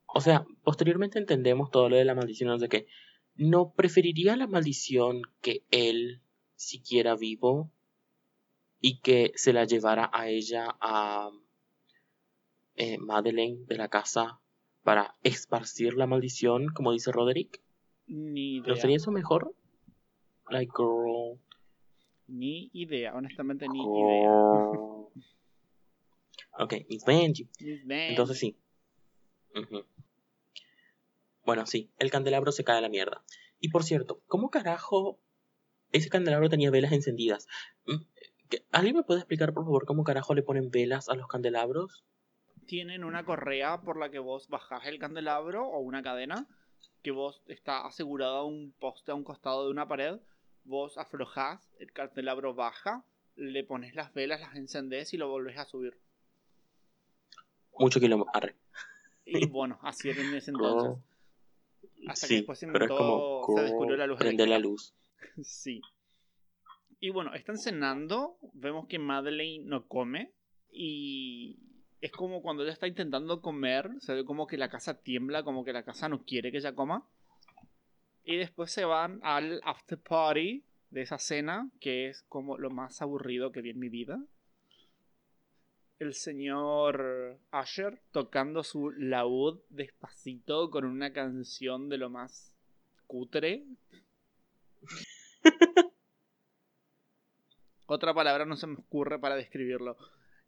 [0.05, 2.87] O sea, posteriormente entendemos todo lo de la maldición, no sé qué.
[3.35, 6.21] No preferiría la maldición que él,
[6.55, 7.71] siquiera vivo,
[8.85, 11.31] y que se la llevara a ella a
[12.75, 14.41] eh, Madeleine de la casa
[14.83, 17.61] para esparcir la maldición, como dice Roderick.
[18.07, 18.67] Ni idea.
[18.67, 19.55] ¿No sería eso mejor?
[20.49, 21.39] Like, girl.
[22.27, 24.33] Ni idea, honestamente ni idea.
[26.59, 27.47] ok, Miss Benji.
[27.61, 28.09] Miss Benji.
[28.09, 28.57] Entonces sí.
[31.45, 33.23] Bueno, sí, el candelabro se cae a la mierda.
[33.61, 35.21] Y por cierto, ¿cómo carajo
[35.93, 37.47] ese candelabro tenía velas encendidas?
[37.85, 38.03] Mm, ¿qué-
[38.71, 42.03] ¿Alguien me puede explicar, por favor, cómo carajo le ponen velas a los candelabros?
[42.65, 46.47] tienen una correa por la que vos bajás el candelabro o una cadena
[47.01, 50.19] que vos está asegurada a un poste a un costado de una pared.
[50.63, 53.03] Vos aflojás, el candelabro baja,
[53.35, 55.97] le pones las velas, las encendés y lo volvés a subir.
[57.77, 58.31] Mucho kilómetro.
[58.33, 58.55] Arre.
[59.25, 61.03] Y bueno, así era en ese entonces.
[62.07, 64.59] Hasta que Sí, después se pero es inventó- como se descubrió la luz prende la
[64.59, 64.93] luz.
[65.43, 65.81] Sí.
[67.03, 68.37] Y bueno, están cenando.
[68.53, 70.31] Vemos que Madeleine no come.
[70.71, 71.59] Y
[71.99, 73.89] es como cuando ella está intentando comer.
[73.99, 76.73] Se ve como que la casa tiembla, como que la casa no quiere que ella
[76.73, 77.05] coma.
[78.23, 83.01] Y después se van al after party de esa cena, que es como lo más
[83.01, 84.23] aburrido que vi en mi vida.
[85.99, 92.55] El señor Asher tocando su laúd despacito con una canción de lo más
[93.07, 93.65] cutre.
[97.93, 99.97] Otra palabra no se me ocurre para describirlo.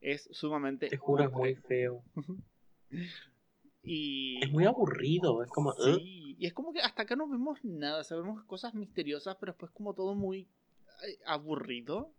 [0.02, 0.90] Es sumamente.
[0.90, 2.04] Te juro, es muy feo.
[3.88, 4.44] Y.
[4.44, 5.72] Es muy aburrido, es como...
[5.74, 9.72] Sí, y es como que hasta acá no vemos nada, sabemos cosas misteriosas, pero después
[9.74, 10.48] como todo muy
[11.08, 12.12] eh, aburrido.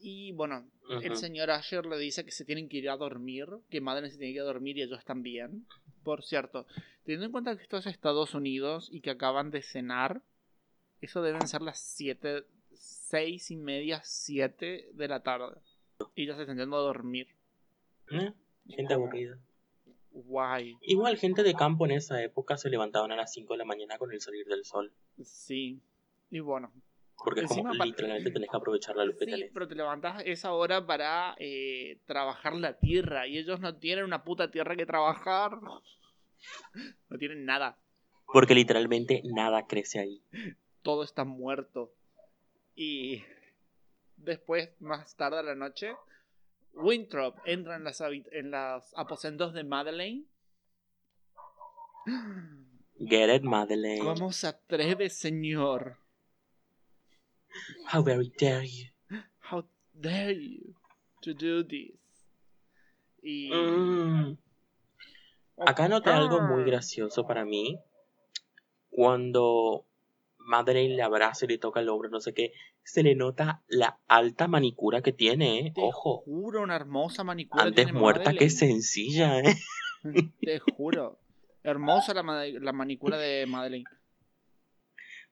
[0.00, 0.68] Y bueno,
[1.00, 4.18] el señor Asher le dice que se tienen que ir a dormir, que Madeleine se
[4.18, 5.64] tiene que ir a dormir y ellos también.
[6.02, 6.66] Por cierto,
[7.04, 10.22] teniendo en cuenta que esto es Estados Unidos y que acaban de cenar,
[11.00, 12.44] eso deben ser las 7,
[13.08, 15.60] 6 y media, 7 de la tarde.
[16.14, 17.28] Y ya se están yendo a dormir.
[18.10, 18.32] Eh,
[18.68, 19.38] Gente aburrida.
[20.10, 20.76] Guay.
[20.80, 23.98] Igual gente de campo en esa época se levantaban a las 5 de la mañana
[23.98, 24.92] con el salir del sol.
[25.22, 25.80] Sí.
[26.30, 26.72] Y bueno,
[27.22, 30.84] Porque es como literalmente tenés que aprovechar la luz Sí, pero te levantás esa hora
[30.84, 35.52] para eh, trabajar la tierra y ellos no tienen una puta tierra que trabajar.
[37.08, 37.78] No tienen nada.
[38.26, 40.22] Porque literalmente nada crece ahí.
[40.82, 41.92] Todo está muerto.
[42.76, 43.24] Y
[44.16, 45.96] después, más tarde a la noche,
[46.74, 50.26] Winthrop entra en las, en los aposentos de Madeleine.
[52.98, 54.04] Get it, Madeleine.
[54.04, 55.96] ¿Cómo se atreve, señor?
[57.92, 59.18] How very dare you.
[59.50, 60.74] How dare you
[61.22, 61.94] to do this?
[63.22, 63.50] Y...
[63.52, 64.36] Mm.
[65.66, 66.66] Acá noté algo muy Ah.
[66.66, 67.80] gracioso para mí.
[68.90, 69.86] Cuando
[70.46, 73.98] Madeleine le abraza y le toca el hombro, no sé qué, se le nota la
[74.08, 75.72] alta manicura que tiene, ¿eh?
[75.74, 76.18] Te Ojo.
[76.24, 77.64] juro, una hermosa manicura.
[77.64, 78.50] Antes tiene muerta que Madeleine.
[78.50, 79.54] sencilla, ¿eh?
[80.40, 81.18] Te juro.
[81.62, 83.86] Hermosa la, ma- la manicura de Madeleine.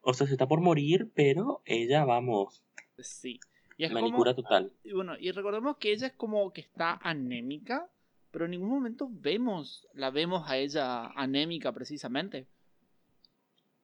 [0.02, 2.62] O sea, se está por morir, pero ella, vamos,
[2.98, 3.40] Sí.
[3.76, 4.72] Y es manicura como, total.
[4.84, 7.88] y bueno, y recordemos que ella es como que está anémica,
[8.30, 12.46] pero en ningún momento vemos, la vemos a ella anémica precisamente.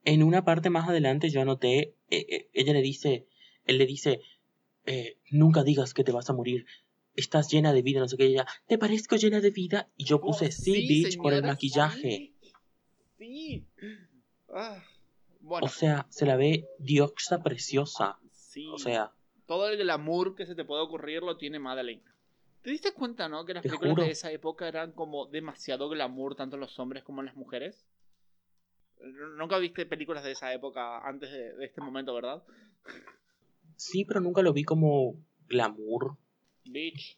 [0.04, 3.26] En una parte más adelante yo anoté, eh, eh, ella le dice,
[3.66, 4.22] él le dice,
[4.86, 6.66] eh, nunca digas que te vas a morir,
[7.14, 9.90] estás llena de vida, no sé qué, ella, ¿te parezco llena de vida?
[9.96, 12.32] Y yo puse, Oh, sí, bitch, por el maquillaje.
[13.18, 13.66] Sí.
[14.48, 14.82] Ah,
[15.40, 18.18] bueno, O sea, se la ve diosa preciosa.
[18.32, 18.66] sí.
[18.72, 19.12] O sea,
[19.46, 22.02] todo el glamour que se te puede ocurrir lo tiene Madeleine.
[22.62, 23.44] ¿Te diste cuenta, no?
[23.44, 24.04] Que las películas juro.
[24.04, 27.86] de esa época eran como demasiado glamour, tanto los hombres como las mujeres.
[29.36, 32.42] Nunca viste películas de esa época antes de, de este momento, ¿verdad?
[33.76, 35.14] sí, pero nunca lo vi como
[35.48, 36.16] glamour.
[36.64, 37.16] Bitch.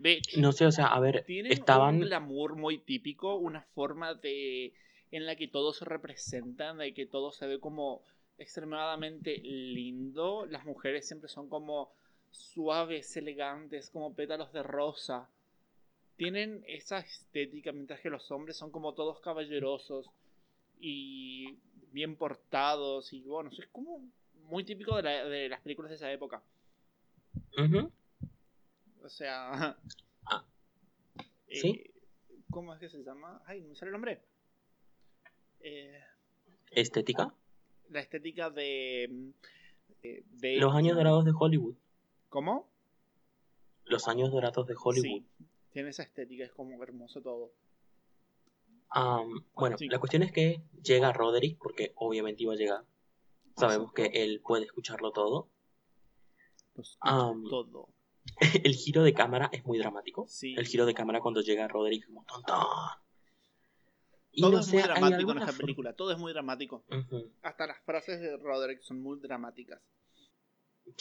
[0.00, 0.36] Bitch.
[0.38, 2.00] No sé, o sea, a ver, Tienen un estaban...
[2.00, 4.72] glamour muy típico, una forma de
[5.10, 8.02] en la que todos se representan, de que todo se ve como
[8.38, 10.46] extremadamente lindo.
[10.46, 11.92] Las mujeres siempre son como
[12.30, 15.28] suaves, elegantes, como pétalos de rosa.
[16.16, 20.10] Tienen esa estética, mientras que los hombres son como todos caballerosos
[20.80, 21.58] y
[21.92, 23.12] bien portados.
[23.12, 24.08] Y bueno, es como
[24.44, 26.42] muy típico de, la- de las películas de esa época.
[29.02, 29.76] O sea.
[30.24, 30.44] Ah.
[31.48, 31.84] eh, ¿Sí?
[32.50, 33.42] ¿Cómo es que se llama?
[33.46, 34.22] Ay, no me sale el nombre.
[35.60, 36.00] Eh,
[36.70, 37.34] Estética.
[37.90, 39.08] la estética de.
[39.10, 39.30] mm,
[40.02, 41.74] de, de- Los años dorados de Hollywood.
[42.28, 42.68] ¿Cómo?
[43.84, 45.22] Los años dorados de Hollywood.
[45.22, 45.26] Sí,
[45.72, 47.52] tiene esa estética, es como hermoso todo.
[49.54, 49.88] Bueno, Sí.
[49.88, 52.84] la cuestión es que llega Roderick, porque obviamente iba a llegar.
[53.56, 55.50] Sabemos que él puede escucharlo todo.
[57.02, 57.88] Todo.
[58.64, 60.26] el giro de cámara es muy dramático.
[60.28, 60.54] Sí.
[60.56, 62.54] El giro de cámara cuando llega Roderick como tonto.
[64.30, 65.92] Y Todo no es muy dramático en esta forma- película.
[65.94, 66.84] Todo es muy dramático.
[67.42, 69.80] Hasta las frases de Roderick son muy dramáticas.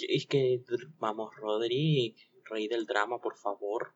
[0.08, 0.64] Es que,
[0.98, 3.94] vamos, Roderick, rey del drama, por favor.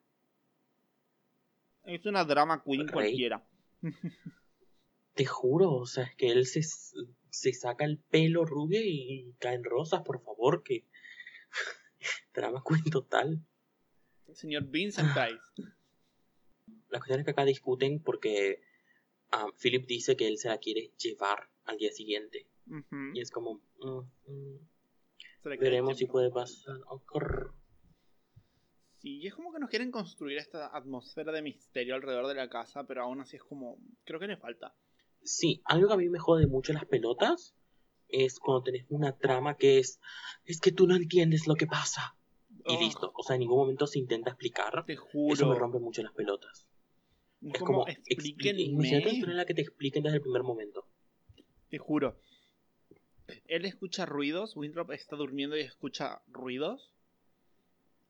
[1.83, 2.93] Es una drama queen Rey.
[2.93, 3.43] cualquiera.
[5.13, 9.63] Te juro, o sea, es que él se, se saca el pelo rubio y caen
[9.63, 10.85] rosas, por favor, que...
[12.33, 13.45] drama queen total.
[14.27, 15.71] El señor Vincent Price.
[16.89, 18.61] La cuestión es que acá discuten porque
[19.31, 22.47] ah, Philip dice que él se la quiere llevar al día siguiente.
[23.13, 24.59] Y es como, mm, mm,
[25.43, 26.79] veremos si puede pasar.
[26.87, 27.01] Oh.
[29.01, 32.49] Sí, y es como que nos quieren construir esta atmósfera de misterio alrededor de la
[32.49, 33.79] casa, pero aún así es como.
[34.03, 34.75] Creo que le falta.
[35.23, 37.55] Sí, algo que a mí me jode mucho las pelotas
[38.09, 39.99] es cuando tenés una trama que es,
[40.45, 42.15] es que tú no entiendes lo que pasa.
[42.67, 44.85] Y Oh, listo, o sea, en ningún momento se intenta explicar.
[44.85, 45.33] Te juro.
[45.33, 46.67] Eso me rompe mucho las pelotas.
[47.41, 48.61] Es como, explíquenme.
[48.61, 50.85] imagínate la que te expliquen desde el primer momento.
[51.69, 52.21] Te juro.
[53.47, 54.55] Él escucha ruidos.
[54.55, 56.93] Winthrop está durmiendo y escucha ruidos.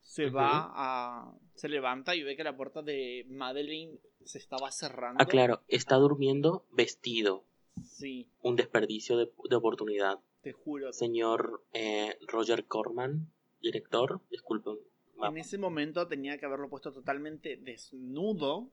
[0.02, 1.34] Se va a.
[1.56, 5.22] Se levanta y ve que la puerta de Madeline se estaba cerrando.
[5.22, 7.46] Ah, claro, está durmiendo vestido.
[7.84, 10.20] Sí, Un desperdicio de, de oportunidad.
[10.42, 10.92] te juro.
[10.92, 14.76] Señor eh, Roger Corman, director, disculpen.
[15.24, 18.70] En ese momento tenía que haberlo puesto totalmente desnudo.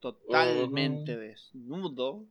[0.00, 2.26] Totalmente desnudo.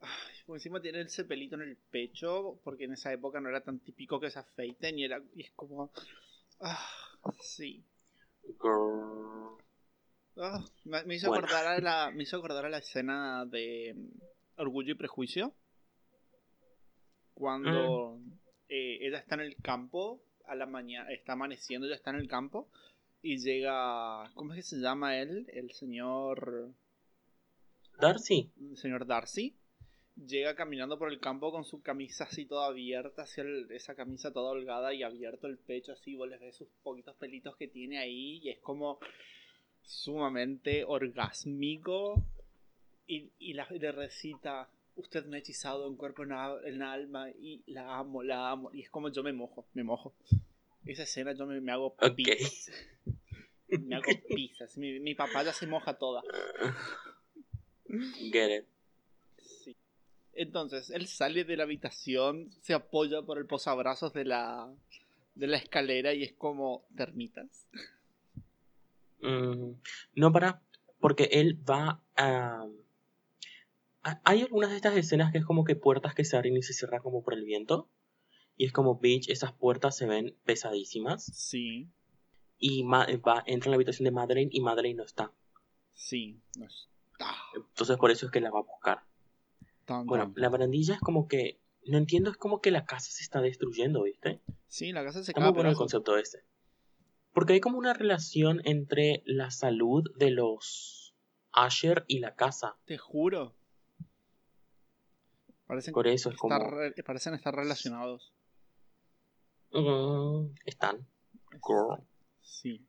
[0.00, 0.08] Ay,
[0.46, 2.60] por encima tiene ese pelito en el pecho.
[2.62, 4.98] Porque en esa época no era tan típico que se afeiten.
[4.98, 5.90] Y, era, y es como.
[6.66, 6.88] Ah,
[7.42, 7.84] sí.
[10.36, 11.44] Ah, me, me hizo Bueno.
[11.46, 15.54] acordar a la, me hizo acordar a la escena de mm, Orgullo y Prejuicio.
[17.34, 18.32] Cuando Mm.
[18.68, 22.28] eh, ella está en el campo, a la mañana, está amaneciendo, ella está en el
[22.28, 22.68] campo.
[23.22, 24.30] Y llega.
[24.34, 25.46] ¿Cómo es que se llama él?
[25.52, 26.72] El señor.
[28.00, 29.56] Darcy, El señor Darcy.
[30.16, 34.32] Llega caminando por el campo con su camisa así toda abierta, así el- esa camisa
[34.32, 37.98] toda holgada y abierto el pecho así, vos les ves sus poquitos pelitos que tiene
[37.98, 39.00] ahí y es como
[39.82, 42.22] sumamente orgásmico
[43.08, 47.28] y, y la, le recita, usted me ha hechizado en cuerpo, en, a- en alma
[47.30, 50.14] y la amo, la amo y es como yo me mojo, me mojo.
[50.86, 52.14] Esa escena yo me, me hago Ok.
[52.14, 52.70] pis.
[53.68, 54.76] Me hago pizzas.
[54.78, 56.22] Mi, mi papá ya se moja toda.
[58.30, 58.64] get it.
[60.36, 64.72] Entonces, él sale de la habitación, se apoya por el posabrazos de la,
[65.34, 67.68] de la escalera y es como termitas.
[69.20, 69.72] Mm,
[70.16, 70.62] no para,
[71.00, 72.66] porque él va a...
[74.02, 76.62] a- Hay algunas de estas escenas que es como que puertas que se abren y
[76.62, 77.88] se cierran como por el viento.
[78.56, 81.24] Y es como, bitch, esas puertas se ven pesadísimas.
[81.24, 81.88] Sí,
[82.58, 85.32] Y Ma- va, entra en la habitación de Madeleine y Madeleine no está.
[85.94, 86.40] sí.
[86.56, 87.34] No está.
[87.54, 89.02] Entonces por eso es que la va a buscar.
[89.84, 90.34] Tan, Bueno, tan.
[90.42, 91.60] la barandilla es como que...
[91.86, 94.40] No entiendo, es como que la casa se está destruyendo, ¿viste?
[94.68, 96.44] Sí, la casa se Está muy bueno el concepto ese.
[97.32, 101.14] Porque hay como una relación entre la salud de los
[101.52, 102.76] Asher y la casa.
[102.86, 103.54] Te juro.
[105.66, 106.70] Parecen, Por eso es estar, como...
[106.70, 108.32] re- parecen estar relacionados.
[109.72, 111.06] Mm, están.
[111.66, 112.06] Girl.
[112.42, 112.86] Sí.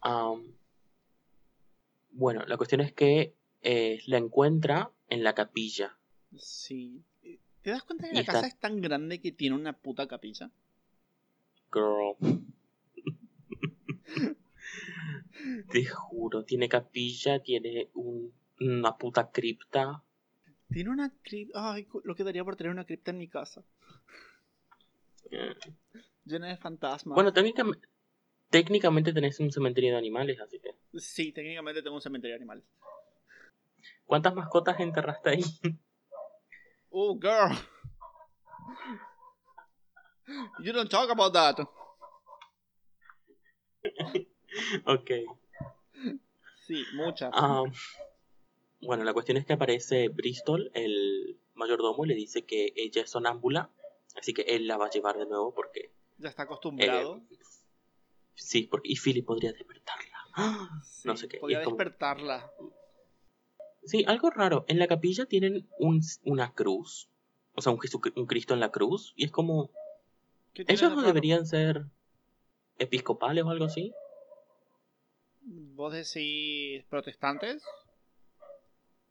[0.00, 0.56] Am,
[2.10, 5.96] bueno, la cuestión es que eh, la encuentra en la capilla.
[6.38, 7.02] Sí.
[7.62, 10.50] ¿Te das cuenta que la casa es tan grande que tiene una puta capilla?
[11.72, 12.16] Girl.
[15.70, 20.02] Te juro, tiene capilla, tiene un- una puta cripta.
[20.70, 21.72] Tiene una cripta.
[21.72, 23.64] Ay, lo que daría por tener una cripta en mi casa.
[25.30, 25.54] Eh,
[26.24, 27.14] Llena de fantasmas.
[27.14, 27.86] Bueno, técnicamente,
[28.50, 30.74] técnicamente tenés un cementerio de animales, así que.
[30.98, 32.64] Sí, técnicamente tengo un cementerio de animales.
[34.06, 35.42] ¿Cuántas mascotas enterraste ahí?
[36.96, 37.50] Oh, girl.
[40.60, 41.58] You don't talk about that.
[44.86, 45.10] ok.
[46.68, 47.32] Sí, muchas.
[47.34, 47.72] Am,
[48.80, 53.10] bueno, la cuestión es que aparece Bristol, el mayordomo, y le dice que ella es
[53.10, 53.70] sonámbula,
[54.16, 55.90] así que él la va a llevar de nuevo porque...
[56.18, 57.22] ya está eh, acostumbrado.
[58.36, 60.80] sí, porque y Philip podría despertarla.
[60.84, 62.52] Sí, no sé qué, como- despertarla.
[63.86, 64.64] Sí, algo raro.
[64.68, 67.08] En la capilla tienen un, una cruz,
[67.54, 67.78] o sea, un,
[68.26, 69.70] Cristo en la cruz, y es como...
[70.52, 71.86] ¿Qué tiene ¿Ellos no deberían ser
[72.78, 73.92] episcopales o algo así?
[75.42, 77.62] ¿Vos decís protestantes?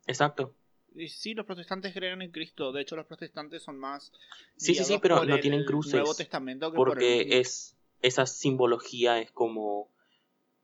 [0.07, 0.55] Exacto.
[0.95, 2.71] Y sí, los protestantes creen en Cristo.
[2.71, 4.11] De hecho, los protestantes son más.
[4.57, 5.93] Sí, sí, sí, pero no tienen cruces.
[5.93, 9.89] Nuevo Testamento que por Porque el- es, esa simbología es como,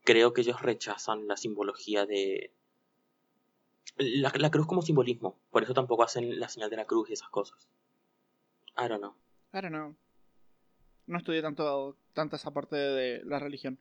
[0.04, 2.54] creo que ellos rechazan la simbología de...
[3.98, 7.14] La, la cruz como simbolismo, por eso tampoco hacen la señal de la cruz y
[7.14, 7.68] esas cosas.
[8.78, 9.14] I don't know.
[9.54, 9.96] I don't know.
[11.08, 13.80] No estudié tanto, tanto esa parte de la religión.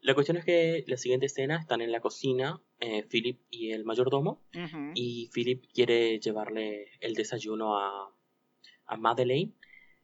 [0.00, 3.84] La cuestión es que la siguiente escena están en la cocina, eh, Philip y el
[3.84, 4.42] mayordomo,
[4.94, 8.12] y Philip quiere llevarle el desayuno a,
[8.86, 9.52] a Madeleine,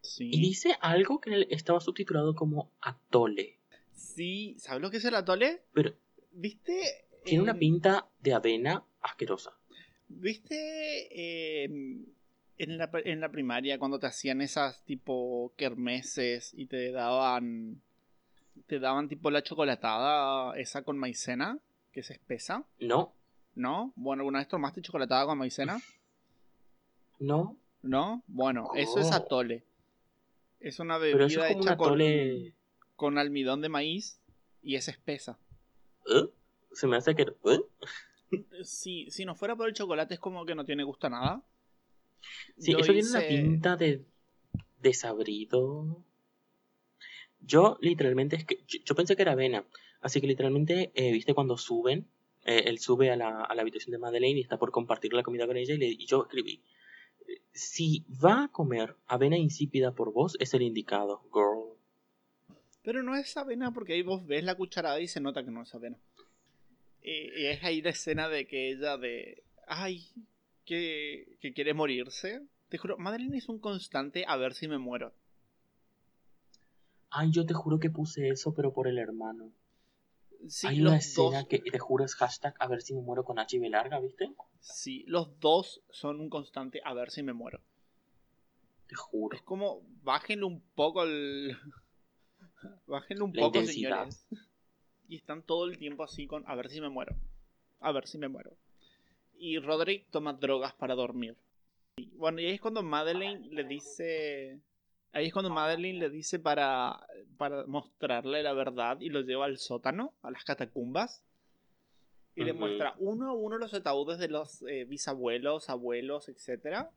[0.03, 0.31] Sí.
[0.33, 3.59] y dice algo que estaba subtitulado como atole,
[3.93, 5.63] Sí, ¿sabes lo que es el atole?
[5.75, 5.93] pero
[6.33, 7.05] ¿Viste?
[7.25, 9.53] Tiene una en- pinta de avena asquerosa.
[10.09, 10.55] ¿Viste
[11.11, 11.65] eh,
[12.59, 17.81] en, la, en la primaria cuando te hacían esas tipo kermeses y te daban
[18.67, 21.59] te daban tipo la chocolatada esa con maicena
[21.93, 22.65] que es espesa?
[22.81, 23.15] No,
[23.55, 23.93] ¿No?
[23.97, 25.81] Bueno, ¿alguna vez tomaste chocolatada con maicena?
[27.19, 28.23] no, ¿No?
[28.27, 29.65] Bueno, eso es atole.
[30.61, 31.99] Es una bebida es hecha con,
[32.97, 34.21] con almidón de maíz
[34.63, 35.39] y es espesa.
[36.07, 36.29] ¿eh?
[36.73, 37.23] Se me hace que...
[37.23, 37.61] ¿eh?
[38.65, 41.43] Si, si no fuera por el chocolate es como que no tiene gusto a nada.
[42.59, 44.05] Sí, Yo eso tiene una pinta de
[44.83, 46.05] desabrido.
[47.41, 49.65] Yo literalmente es que yo, yo pensé que era avena,
[50.01, 52.07] así que literalmente eh, viste cuando suben,
[52.45, 55.23] eh, él sube a la, a la habitación de Madeleine y está por compartir la
[55.23, 56.63] comida con ella y, le- y yo escribí,
[57.53, 61.77] si va a comer avena insípida por vos es el indicado, girl.
[62.83, 65.63] Pero no es avena porque ahí vos ves la cucharada y se nota que no
[65.63, 65.99] es avena.
[67.03, 69.43] Y es ahí la escena de que ella de...
[69.67, 70.07] Ay,
[70.65, 72.43] que, que quiere morirse.
[72.69, 75.13] Te juro, Madeline es un constante a ver si me muero.
[77.11, 79.51] Ay, yo te juro que puse eso, pero por el hermano.
[80.49, 83.25] Sí, Hay una escena dos, que te juro es hashtag a ver si me muero
[83.25, 84.31] con HIV larga, ¿viste?
[84.61, 87.61] sí, los dos son un constante a ver si me muero.
[88.87, 89.37] Te juro.
[89.37, 91.57] Es como, bájenle un poco el...
[92.87, 94.09] bájenle un La poco, intensidad.
[94.09, 94.27] señores.
[95.11, 97.17] Y están todo el tiempo así con, a ver si me muero.
[97.81, 98.53] A ver si me muero.
[99.37, 101.35] Y Roderick toma drogas para dormir.
[101.97, 104.61] Y, bueno, y ahí es cuando Madeleine le dice...
[105.13, 107.05] Ahí es cuando Madeleine le dice para,
[107.37, 111.25] para mostrarle la verdad y lo lleva al sótano, a las catacumbas.
[112.37, 116.89] Y le muestra uno a uno los ataúdes de los eh, bisabuelos, abuelos, etcétera.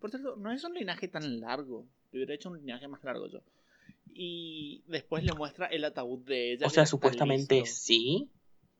[0.00, 1.84] Por cierto, no es un linaje tan largo.
[2.12, 3.42] Le hubiera hecho un linaje más largo yo.
[4.14, 6.66] Y después le muestra el ataúd de ella.
[6.66, 7.76] O sea, supuestamente listo.
[7.80, 8.30] sí,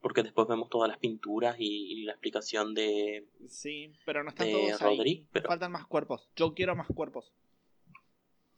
[0.00, 3.26] porque después vemos todas las pinturas y, y la explicación de...
[3.48, 4.96] Sí, pero no están todos ahí.
[4.96, 6.28] Roderick, pero- Faltan más cuerpos.
[6.36, 7.32] Yo quiero más cuerpos.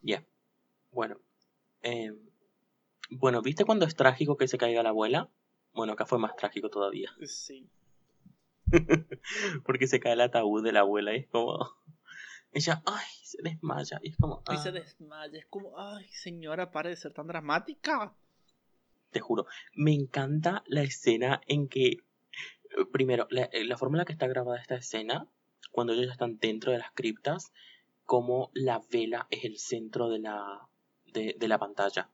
[0.02, 0.24] Ya.
[0.90, 1.18] Bueno.
[1.82, 2.12] eh,
[3.10, 5.28] bueno, ¿viste cuando es trágico que se caiga la abuela?
[5.74, 7.12] Bueno, acá fue más trágico todavía.
[7.24, 7.68] Sí.
[9.64, 11.58] Porque se cae el ataúd de la abuela y es como...
[12.54, 13.98] Ella, ay, se desmaya.
[14.02, 14.42] Y es como...
[14.52, 14.72] Y se "Ah".
[14.72, 15.38] desmaya.
[15.38, 18.14] Es como, ay, señora, pare de ser tan dramática.
[19.10, 19.46] te juro.
[19.74, 21.98] Me encanta la escena en que, eh,
[22.92, 25.28] primero, la, eh, la forma en la que está grabada esta escena,
[25.70, 27.52] cuando ellos están dentro de las criptas,
[28.04, 30.68] como la vela es el centro de la,
[31.06, 32.10] de, de la pantalla.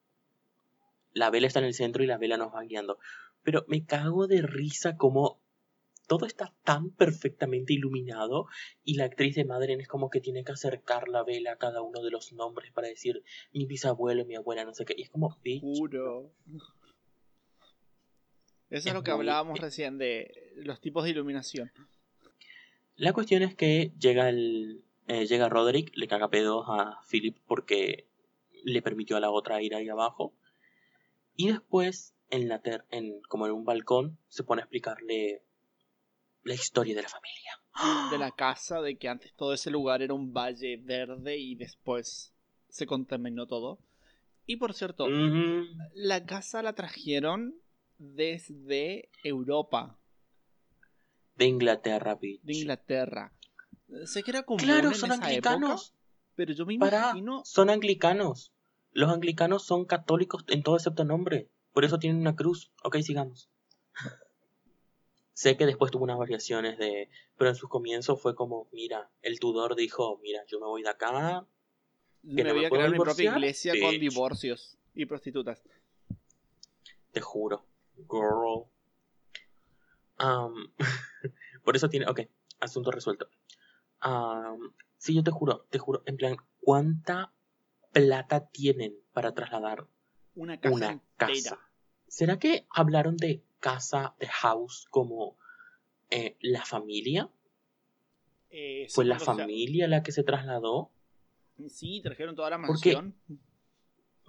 [1.13, 2.99] La vela está en el centro y la vela nos va guiando.
[3.43, 5.40] Pero me cago de risa como
[6.11, 8.47] todo está tan perfectamente iluminado
[8.83, 11.83] y la actriz de Madeleine es como que tiene que acercar la vela a cada
[11.83, 14.95] uno de los nombres para decir mi bisabuelo, mi abuela, no sé qué.
[14.97, 16.33] Y es como, bitch, Juro.
[18.71, 21.71] Eso es, Es lo que muy- hablábamos recién de los tipos de iluminación.
[22.97, 28.09] La cuestión es que llega el eh, llega Roderick, le caga pedos a Philip porque
[28.65, 30.35] le permitió a la otra ir ahí abajo.
[31.37, 35.43] Y después, en la ter- en, como en un balcón, se pone a explicarle
[36.43, 38.11] la historia de la familia.
[38.11, 42.35] De la casa, de que antes todo ese lugar era un valle verde y después
[42.69, 43.79] se contaminó todo.
[44.47, 45.65] Y por cierto, Ujú.
[45.95, 47.55] la casa la trajeron
[47.99, 49.99] desde Europa,
[51.37, 52.43] De Inglaterra, bitch.
[52.43, 53.33] de Inglaterra.
[54.05, 55.95] Sé que era común Claro, en son esa anglicanos.
[55.95, 58.53] época, pero yo me imagino son anglicanos.
[58.93, 61.51] Los anglicanos son católicos en todo excepto nombre.
[61.73, 62.73] Por eso tienen una cruz.
[62.83, 63.51] Ok, sigamos.
[65.33, 67.09] Sé que después tuvo unas variaciones de...
[67.37, 70.91] Pero en sus comienzos fue como, mira, el Tudor dijo, mira, yo me voy de
[70.91, 71.47] acá.
[72.23, 75.63] me no me voy a crear mi propia iglesia con divorcios y prostitutas.
[77.13, 77.65] Te juro.
[77.97, 78.67] Girl.
[80.17, 80.73] Am,
[81.65, 82.07] por eso tiene...
[82.07, 82.21] Ok,
[82.61, 83.29] asunto resuelto.
[84.01, 86.03] Am, sí, yo te juro, te juro.
[86.07, 87.33] En plan, ¿cuánta
[87.93, 89.87] plata tienen para trasladar
[90.35, 91.59] Una casa una casa.
[92.07, 95.37] ¿Será que hablaron de casa, de house, como
[96.11, 97.31] eh, la familia?
[98.51, 100.91] Eh, ¿Fue la o sea, familia la que se trasladó?
[101.69, 103.15] sí, trajeron toda la Porque- mansión.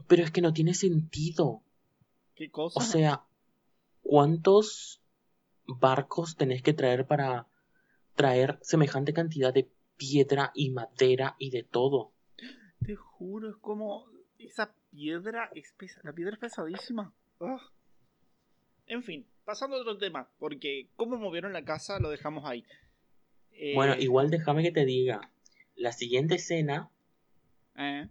[0.08, 1.64] Pero es que no tiene sentido.
[2.36, 2.80] ¿Qué cosa?
[2.80, 3.24] O sea,
[4.02, 5.02] ¿cuántos
[5.66, 7.48] barcos tenés que traer para
[8.16, 12.12] traer semejante cantidad de piedra y madera y de todo?
[12.86, 14.06] Te juro, es como
[14.40, 17.14] esa piedra es pesa- la piedra es pesadísima.
[17.40, 17.62] Ah.
[18.92, 22.66] En fin, pasando a otro tema, porque cómo movieron la casa lo dejamos ahí.
[23.52, 25.32] Eh, Bueno, igual déjame que te diga.
[25.76, 26.92] La siguiente escena
[27.78, 28.10] eh,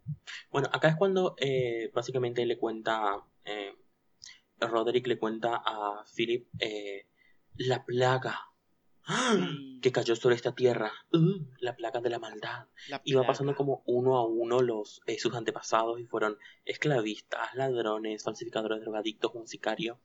[0.50, 3.74] Bueno, acá es cuando eh, básicamente le cuenta, eh,
[4.58, 6.48] Roderick le cuenta a Philip
[7.56, 8.40] la plaga
[9.06, 12.68] sí, que cayó sobre esta tierra, Uh, la plaga de la maldad.
[12.86, 13.26] la Y va plaga.
[13.26, 19.32] pasando como uno a uno los eh, sus antepasados y fueron esclavistas, ladrones, falsificadores, drogadictos,
[19.34, 20.00] un sicario.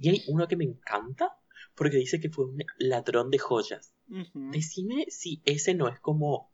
[0.00, 1.36] Y hay uno que me encanta
[1.74, 3.94] porque dice que fue un ladrón de joyas.
[4.34, 6.52] Decime si ese no es como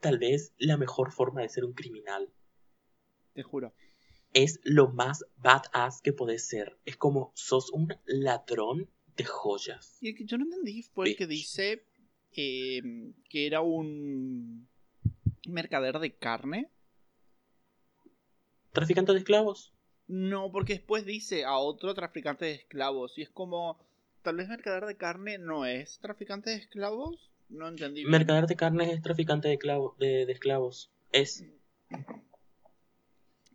[0.00, 2.32] tal vez la mejor forma de ser un criminal.
[3.32, 3.72] Te juro.
[4.32, 6.76] es lo más badass que podés ser.
[6.84, 9.96] Es como sos un ladrón de joyas.
[10.00, 11.84] Y el que yo no entendí fue el que dice
[12.36, 12.82] eh,
[13.28, 14.68] que era un
[15.46, 16.70] mercader de carne.
[18.72, 19.72] ¿Traficante de esclavos?
[20.12, 23.16] No, porque después dice a otro traficante de esclavos.
[23.16, 23.78] Y es como,
[24.22, 27.30] tal vez mercader de carne no es traficante de esclavos.
[27.48, 28.00] No entendí.
[28.00, 28.10] bien.
[28.10, 30.90] Mercader de carnes es traficante de, clavo- de, de esclavos.
[31.12, 31.44] Es.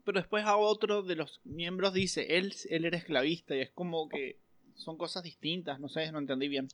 [0.05, 3.53] Pero después a otro de los miembros dice, él, él era esclavista.
[3.55, 4.39] Y es como que
[4.75, 5.79] son cosas distintas.
[5.81, 6.69] No sé, no entendí bien.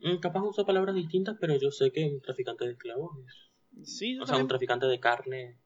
[0.00, 3.88] mm, Capaz uso palabras distintas, pero yo sé que un traficante de esclavos es.
[3.88, 5.56] Sí, yo, O sea, un traficante de carne.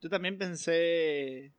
[0.00, 1.52] yo también pensé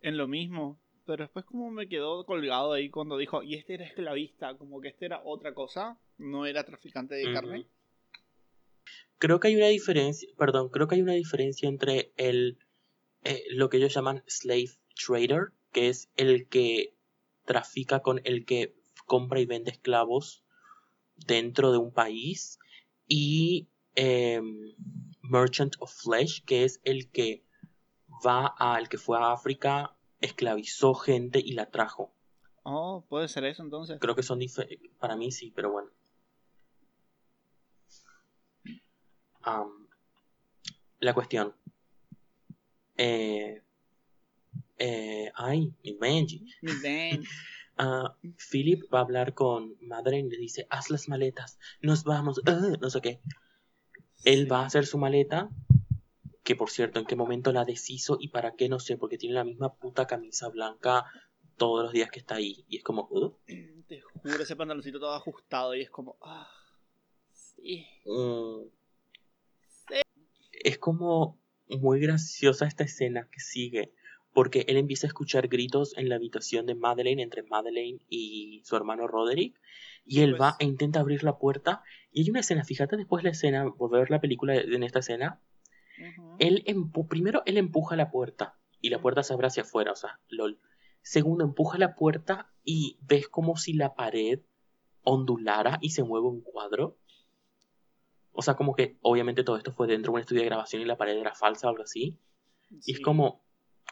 [0.00, 0.80] en lo mismo.
[1.06, 4.56] Pero después como me quedó colgado ahí cuando dijo, y este era esclavista.
[4.56, 5.98] Como que este era otra cosa.
[6.18, 7.66] No era traficante de carne.
[9.18, 10.28] Creo que hay una diferencia.
[10.38, 12.58] Perdón, creo que hay una diferencia entre el.
[13.24, 16.94] eh, lo que ellos llaman slave trader, que es el que
[17.44, 18.76] trafica con el que
[19.06, 20.44] compra y vende esclavos
[21.16, 22.58] dentro de un país
[23.06, 24.72] y em,
[25.22, 27.42] Merchant of Flesh, que es el que
[28.24, 32.12] va a, el que fue a África, esclavizó gente y la trajo.
[32.62, 33.98] Oh, puede ser eso entonces.
[34.00, 34.90] Creo que son diferentes.
[34.98, 35.90] Para mí sí, pero bueno.
[41.00, 41.54] La cuestión.
[42.96, 43.62] Eh,
[44.76, 46.46] eh, ay, mi Benji.
[46.62, 47.24] Mi Ben.
[47.82, 48.14] Ah,
[48.50, 52.76] Philip va a hablar con Madeleine y le dice, haz las maletas, nos vamos, ah",
[52.78, 53.22] no sé qué.
[54.24, 55.48] Él va a hacer su maleta,
[56.42, 59.34] que por cierto, en qué momento la deshizo y para qué, no sé, porque tiene
[59.34, 61.04] la misma puta camisa blanca
[61.56, 62.64] todos los días que está ahí.
[62.68, 63.36] Y es como, "Uh".
[63.86, 66.16] Te juro, ese pantaloncito todo ajustado y es como.
[66.22, 66.48] Ah,
[67.32, 67.86] sí.
[68.06, 68.68] Mm.
[70.64, 71.38] Es como
[71.68, 73.92] muy graciosa esta escena que sigue,
[74.32, 78.76] porque él empieza a escuchar gritos en la habitación de Madeleine, entre Madeleine y su
[78.76, 79.58] hermano Roderick,
[80.04, 81.82] y él Pues- va e intenta abrir la puerta,
[82.12, 84.98] y hay una escena, fíjate después la escena, volver a ver la película en esta
[85.00, 85.40] escena,
[86.38, 89.96] Él empu- primero él empuja la puerta, y la puerta se abre hacia afuera, o
[89.96, 90.58] sea, lol.
[91.02, 94.40] Segundo, empuja la puerta y ves como si la pared
[95.02, 96.96] ondulara y se mueve un cuadro.
[98.32, 100.84] O sea, como que obviamente todo esto fue dentro de un estudio de grabación y
[100.84, 102.18] la pared era falsa o algo así.
[102.86, 103.42] Y es como,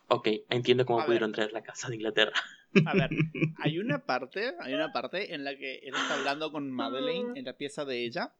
[0.08, 1.36] ok, entiendo cómo A pudieron ver.
[1.36, 2.32] traer la casa de Inglaterra.
[2.86, 3.10] A ver,
[3.56, 7.44] hay una parte, hay una parte en la que él está hablando con Madeleine en
[7.46, 8.34] la pieza de ella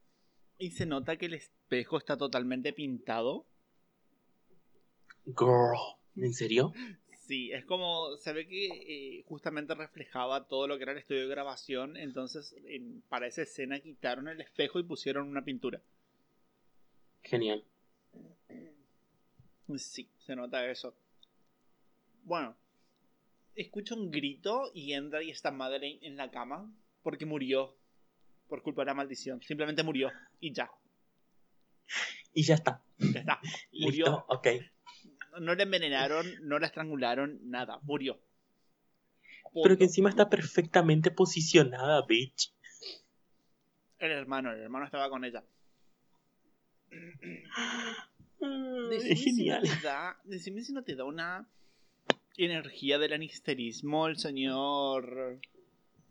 [0.59, 3.47] y se nota que el espejo está totalmente pintado.
[5.37, 5.77] Girl,
[6.17, 6.73] ¿en serio?
[7.27, 11.23] Sí, es como se ve que eh, justamente reflejaba todo lo que era el estudio
[11.23, 15.81] de grabación, entonces en- para esa escena quitaron el espejo y pusieron una pintura.
[17.23, 17.63] Genial.
[19.77, 20.95] Sí, se nota eso.
[22.25, 22.57] Bueno,
[23.55, 26.73] escucha un grito y entra y está Madeleine en la cama
[27.03, 27.77] porque murió
[28.49, 29.43] por culpa de la maldición.
[29.43, 30.11] Simplemente murió
[30.41, 30.71] y ya,
[32.33, 32.83] Y ya está.
[32.99, 33.41] ya está.
[33.73, 34.07] Murió.
[34.07, 34.47] Listo, ok.
[35.41, 38.19] No la envenenaron, no la estrangularon, nada, murió.
[39.63, 42.53] Pero que encima está perfectamente posicionada, bitch.
[43.99, 45.43] El hermano, el hermano estaba con ella.
[48.41, 49.63] Mm, Decime Es si no genial.
[49.63, 51.49] te da, decime si no te da una
[52.37, 55.41] energía del anisterismo el señor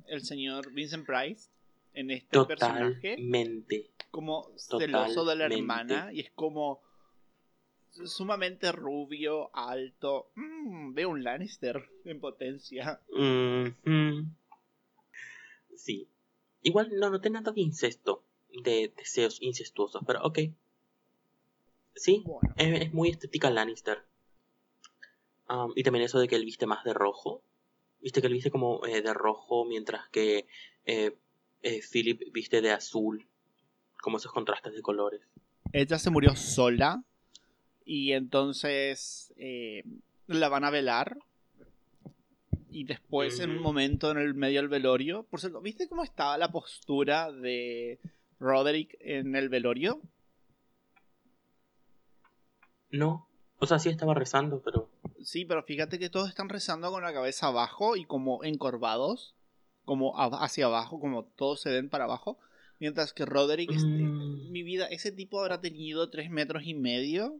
[0.07, 1.49] el señor Vincent Price
[1.93, 3.89] en este personaje Totalmente.
[4.11, 6.81] como celoso de la hermana y es como
[7.91, 10.31] sumamente rubio, alto.
[10.35, 13.01] Mm, veo un Lannister en potencia.
[15.75, 16.09] Sí.
[16.61, 18.23] Igual no noté nada de incesto,
[18.63, 20.39] de deseos incestuosos, pero ok.
[21.95, 24.05] Sí, Bueno, es, es muy estética Lannister.
[25.49, 27.41] Um, y también eso de que él viste más de rojo.
[28.01, 30.47] Viste que él viste como eh, de rojo, mientras que
[30.85, 31.17] eh,
[31.61, 33.27] eh, Philip viste de azul.
[34.01, 35.21] Como esos contrastes de colores.
[35.73, 37.03] Ella se murió sola.
[37.89, 39.85] Y entonces eh,
[40.27, 41.17] la van a velar.
[42.69, 45.23] Y después, en un momento en el medio del velorio.
[45.23, 47.97] Por cierto, ¿viste cómo estaba la postura de
[48.41, 50.01] Roderick en el velorio?
[52.91, 53.27] No.
[53.59, 54.89] O sea, sí estaba rezando, pero.
[55.23, 59.33] Sí, pero fíjate que todos están rezando con la cabeza abajo y como encorvados,
[59.85, 62.37] como hacia abajo, como todos se ven para abajo.
[62.79, 64.51] Mientras que Roderick, este, Mm.
[64.51, 67.39] mi vida, ese tipo habrá tenido tres metros y medio.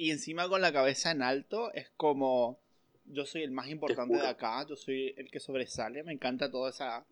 [0.00, 2.58] Y encima con la cabeza en alto, es como,
[3.04, 6.02] yo soy el más importante de acá, yo soy el que sobresale.
[6.04, 7.04] Me encanta toda esa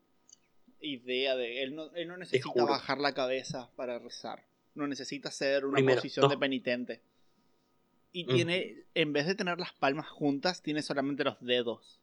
[0.81, 4.43] idea de, él no, él no necesita bajar la cabeza para rezar.
[4.75, 7.03] No necesita hacer una Primero, posición de penitente.
[8.11, 8.29] Y Mm.
[8.29, 12.01] tiene, en vez de tener las palmas juntas, tiene solamente los dedos.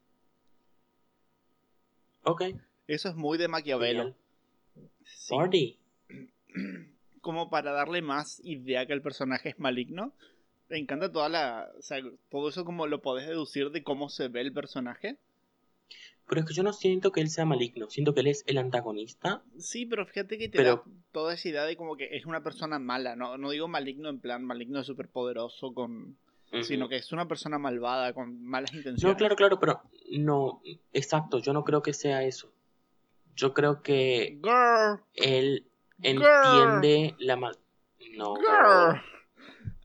[2.26, 2.44] Ok.
[2.86, 4.16] Eso es muy de Maquiavelo.
[5.04, 5.34] Sí.
[5.36, 5.80] Party.
[7.22, 10.14] Como para darle más idea que el personaje es maligno.
[10.70, 11.70] Me encanta toda la.
[11.78, 11.99] O sea,
[12.30, 15.18] todo eso como lo podés deducir de cómo se ve el personaje.
[16.28, 17.88] Pero es que yo no siento que él sea maligno.
[17.89, 19.43] Siento que él es el antagonista.
[19.59, 22.41] Sí, pero fíjate que te Pero- da toda esa idea de como que es una
[22.41, 23.16] persona mala.
[23.16, 26.18] No, no digo maligno en plan maligno súper poderoso con.
[26.63, 29.03] Sino que es una persona malvada con malas intenciones.
[29.03, 30.61] No, claro, claro, pero no.
[30.93, 32.49] Exacto, yo no creo que sea eso.
[33.36, 35.01] Yo creo que Girl.
[35.16, 35.66] él
[36.01, 36.24] Girl.
[36.24, 37.57] entiende la mal.
[38.16, 38.36] No.
[38.36, 39.01] Girl.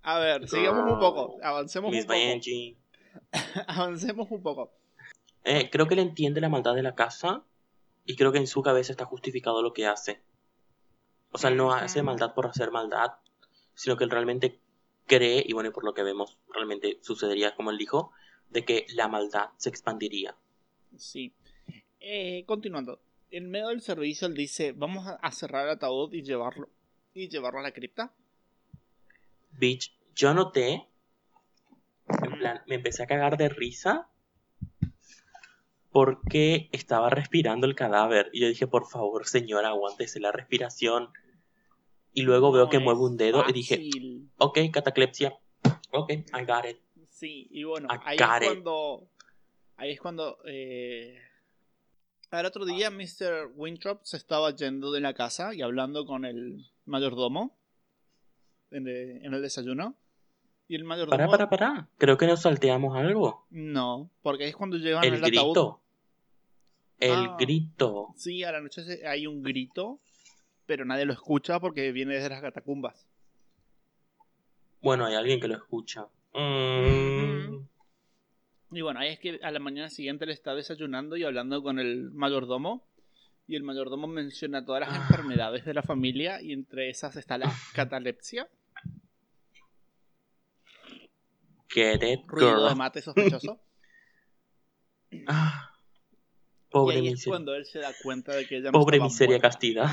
[0.02, 1.36] A ver, sigamos un poco.
[1.42, 2.18] Avancemos Miss un poco.
[2.18, 2.76] Benji.
[3.66, 4.72] Avancemos un poco.
[5.44, 7.42] Eh, creo que él entiende la maldad de la casa
[8.04, 10.20] y creo que en su cabeza está justificado lo que hace.
[11.32, 13.12] O sea, él no hace maldad por hacer maldad,
[13.74, 14.58] sino que él realmente
[15.06, 18.12] cree, y bueno, y por lo que vemos, realmente sucedería como él dijo,
[18.48, 20.34] de que la maldad se expandiría.
[20.96, 21.32] Sí.
[22.00, 23.00] Eh, continuando.
[23.30, 26.68] En medio del servicio él dice, vamos a- a cerrar el ataúd y llevarlo.
[27.14, 28.12] Y llevarlo a la cripta.
[29.60, 30.88] Bitch, yo noté,
[32.08, 34.08] en plan, me empecé a cagar de risa
[35.92, 38.30] porque estaba respirando el cadáver.
[38.32, 41.10] Y yo dije, por favor, señora, aguántese la respiración.
[42.14, 43.90] Y luego veo No que mueve un dedo y dije,
[44.38, 45.38] ok, cataclepsia.
[45.92, 46.78] Ok, I got it.
[47.10, 48.48] Sí, y bueno, I ahí got es it.
[48.48, 49.10] cuando.
[49.76, 50.38] Ahí es cuando.
[50.46, 51.18] Eh,
[52.30, 53.52] al otro día, Mr.
[53.56, 57.59] Winthrop se estaba yendo de la casa y hablando con el mayordomo
[58.70, 59.94] en, el- en el desayuno.
[60.68, 61.10] Y el mayordomo.
[61.16, 61.88] Para, para, para.
[61.98, 63.44] Creo que nos salteamos algo.
[63.50, 65.26] No, porque es cuando llegan El ataúd.
[65.30, 65.80] grito.
[67.00, 67.36] El Ah.
[67.38, 68.08] grito.
[68.16, 69.98] Sí, a la noche hay un grito,
[70.66, 73.06] pero nadie lo escucha porque viene desde las catacumbas.
[74.82, 76.06] Bueno, hay alguien que lo escucha.
[76.34, 77.56] Mm.
[78.72, 81.78] Y bueno, ahí es que a la mañana siguiente le está desayunando y hablando con
[81.80, 82.86] el mayordomo.
[83.48, 84.96] Y el mayordomo menciona todas las Ah.
[85.08, 88.48] enfermedades de la familia y entre esas está la catalepsia,
[91.72, 92.68] Get it, ruido girl.
[92.68, 93.60] de mate sospechoso.
[95.26, 95.72] Ah,
[96.68, 97.30] y pobre ahí es miseria.
[97.32, 99.88] cuando él se da cuenta de que ella no Pobre miseria castidad.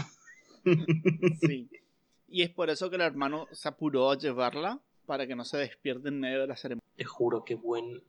[1.41, 1.69] Sí.
[2.29, 5.57] Y es por eso que el hermano se apuró a llevarla para que no se
[5.57, 6.85] despierte en medio de la ceremonia.
[6.97, 8.03] Te juro, qué buen.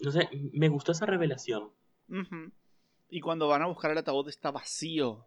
[0.00, 1.70] No sé, me gustó esa revelación.
[3.08, 5.24] Y cuando van a buscar el ataúd está vacío.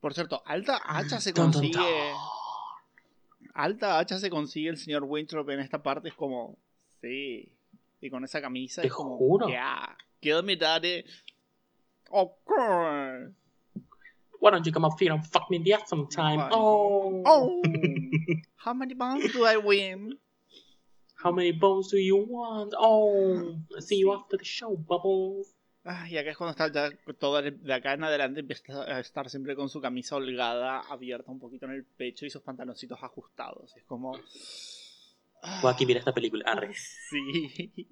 [0.00, 2.12] Por cierto, alta hacha se Dun, dun, consigue.
[3.58, 6.08] Alta hacha se consigue el señor Winthrop en esta parte.
[6.08, 6.56] Es como.
[7.00, 7.50] Sí.
[8.00, 9.16] Y con esa camisa Te es como.
[9.18, 9.48] juro.
[9.48, 9.96] Yeah.
[10.20, 11.04] Kill me, daddy.
[12.08, 13.32] Course.
[14.40, 16.40] Why don't you come up here and fuck me in the ass sometime?
[16.52, 17.22] Oh.
[17.26, 17.60] Oh.
[18.56, 20.16] How many pounds do I win?
[21.16, 22.74] How many bones do you want?
[22.78, 23.56] Oh.
[23.80, 25.52] See you after the show, bubbles.
[25.90, 29.30] Ah, y acá es cuando está ya todo de acá en adelante empieza a estar
[29.30, 33.74] siempre con su camisa holgada, abierta un poquito en el pecho y sus pantaloncitos ajustados.
[33.74, 34.14] Es como.
[35.42, 36.44] Ah, Joaquín, mira esta película.
[36.46, 36.72] Arre.
[37.08, 37.86] Sí.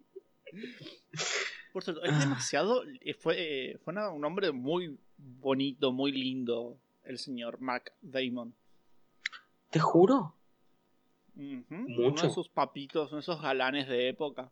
[1.73, 2.19] Por cierto, es Ah.
[2.21, 2.83] demasiado.
[3.01, 3.35] eh, Fue,
[3.73, 8.55] eh, fue un hombre muy bonito, muy lindo, el señor Mark Damon.
[9.71, 10.35] Te juro.
[11.35, 12.27] Ujú, Uno Mucho.
[12.29, 14.51] de sus papitos, uno de esos galanes de época.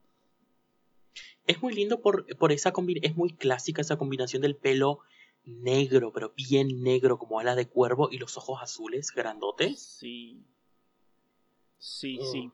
[1.47, 3.11] Es muy lindo por, por esa combinación.
[3.13, 5.01] Es muy clásica esa combinación del pelo
[5.45, 9.81] negro, pero bien negro, como ala de cuervo, y los ojos azules, grandotes.
[9.83, 10.43] Sí.
[11.79, 12.25] Sí, Mm.
[12.33, 12.51] sí.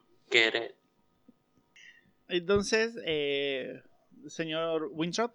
[2.27, 3.81] Entonces, eh,
[4.27, 5.33] señor Winthrop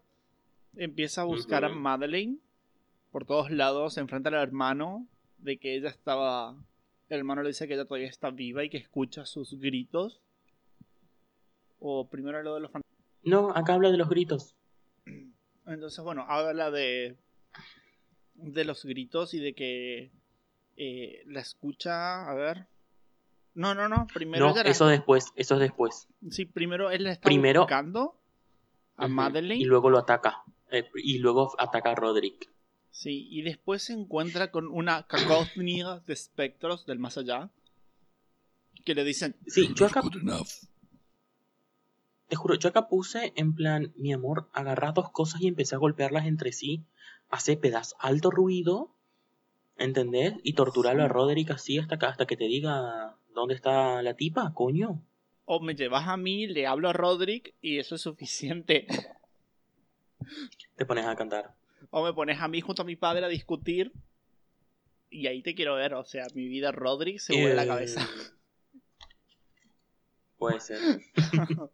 [0.77, 1.69] empieza a buscar a.
[1.69, 2.39] Madeleine
[3.13, 5.07] por todos lados, se enfrenta al hermano
[5.39, 6.55] de que ella estaba...
[7.09, 10.21] El hermano le dice que ella todavía está viva y que escucha sus gritos.
[11.79, 12.86] O primero lo de los fantasmas.
[13.27, 14.55] No, acá habla de los gritos.
[15.67, 17.17] Entonces, bueno, habla de.
[18.35, 20.11] de los gritos y de que.
[20.77, 22.31] eh, la escucha.
[22.31, 22.67] A ver.
[23.55, 24.07] No, no, no.
[24.15, 26.09] Primero No, eso después, eso es después.
[26.31, 28.17] Sí, primero él la está Primero- buscando
[28.97, 29.63] a Madeleine.
[29.63, 30.43] Y luego lo ataca.
[30.71, 32.49] Eh, y luego ataca a Roderick.
[32.91, 37.51] Sí, y después se encuentra con una cacofonía de espectros del más allá.
[38.85, 39.35] Que le dicen.
[39.47, 40.47] Sí, yo acá, Good enough.
[42.29, 45.79] Te juro, yo acá puse en plan, mi amor, agarra dos cosas y empecé a
[45.79, 46.85] golpearlas entre sí.
[47.31, 48.93] Hace pedazos, alto ruido.
[49.79, 50.35] ¿Entendés?
[50.43, 51.09] Y torturarlo a.
[51.09, 55.03] Roderick así hasta, que- hasta que te diga dónde está la tipa, coño.
[55.45, 58.87] O me llevas a mí, le hablo a Roderick y eso es suficiente.
[60.77, 61.55] Te pones a cantar.
[61.91, 63.93] O me pones a mí junto a mi padre a discutir.
[65.11, 65.95] Y ahí te quiero ver.
[65.95, 68.09] O sea, mi vida Roderick se vuelve la Eh, cabeza.
[70.39, 70.79] Puede ser.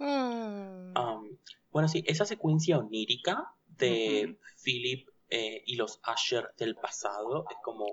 [0.00, 0.92] Ah.
[1.20, 1.36] Um,
[1.70, 4.38] bueno, sí, esa secuencia onírica de.
[4.62, 7.86] Philip eh, y los Asher del pasado es como.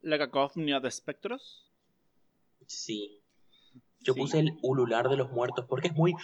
[0.00, 1.70] La cacofonía de espectros.
[2.66, 3.20] Sí.
[4.00, 4.20] Yo Sí.
[4.20, 6.14] puse el ulular de los muertos porque es muy.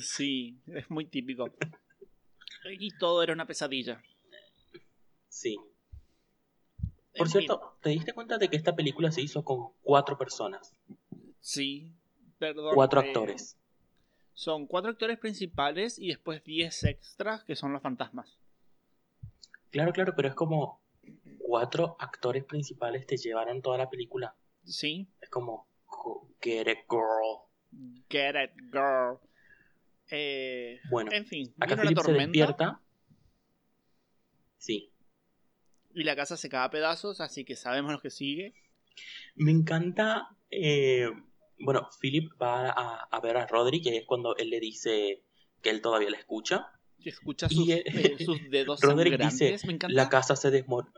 [0.00, 1.48] Sí, es muy típico.
[2.78, 4.02] Y todo era una pesadilla.
[5.28, 5.56] Sí.
[7.14, 10.18] En Por fin, cierto, ¿te diste cuenta de que esta película se hizo con cuatro
[10.18, 10.74] personas?
[11.40, 11.94] Sí,
[12.38, 12.74] perdón.
[12.74, 13.58] Cuatro eh, actores.
[14.34, 18.38] Son cuatro actores principales y después 10 extras que son los fantasmas.
[19.70, 20.80] Claro, claro, pero es como.
[21.38, 24.36] Cuatro actores principales te llevaron toda la película.
[24.64, 25.08] Sí.
[25.20, 25.66] Es como.
[26.40, 28.02] Get it, girl.
[28.08, 29.18] Get it, girl.
[30.10, 32.80] Eh, Bueno, en fin, acá vino la Philip se tormenta despierta.
[34.56, 34.90] Sí.
[35.94, 38.54] y la casa se cae a pedazos, así que sabemos lo que sigue.
[39.34, 40.28] Me encanta.
[40.50, 41.10] eh,
[41.60, 45.22] bueno, Philip va a, a ver a Roderick y ahí es cuando él le dice
[45.62, 46.72] que él todavía la escucha.
[46.98, 49.94] Y escucha Y, sus, eh, eh, sus dedos Roderick dice, Me encanta.
[49.94, 50.92] La casa se desmorona.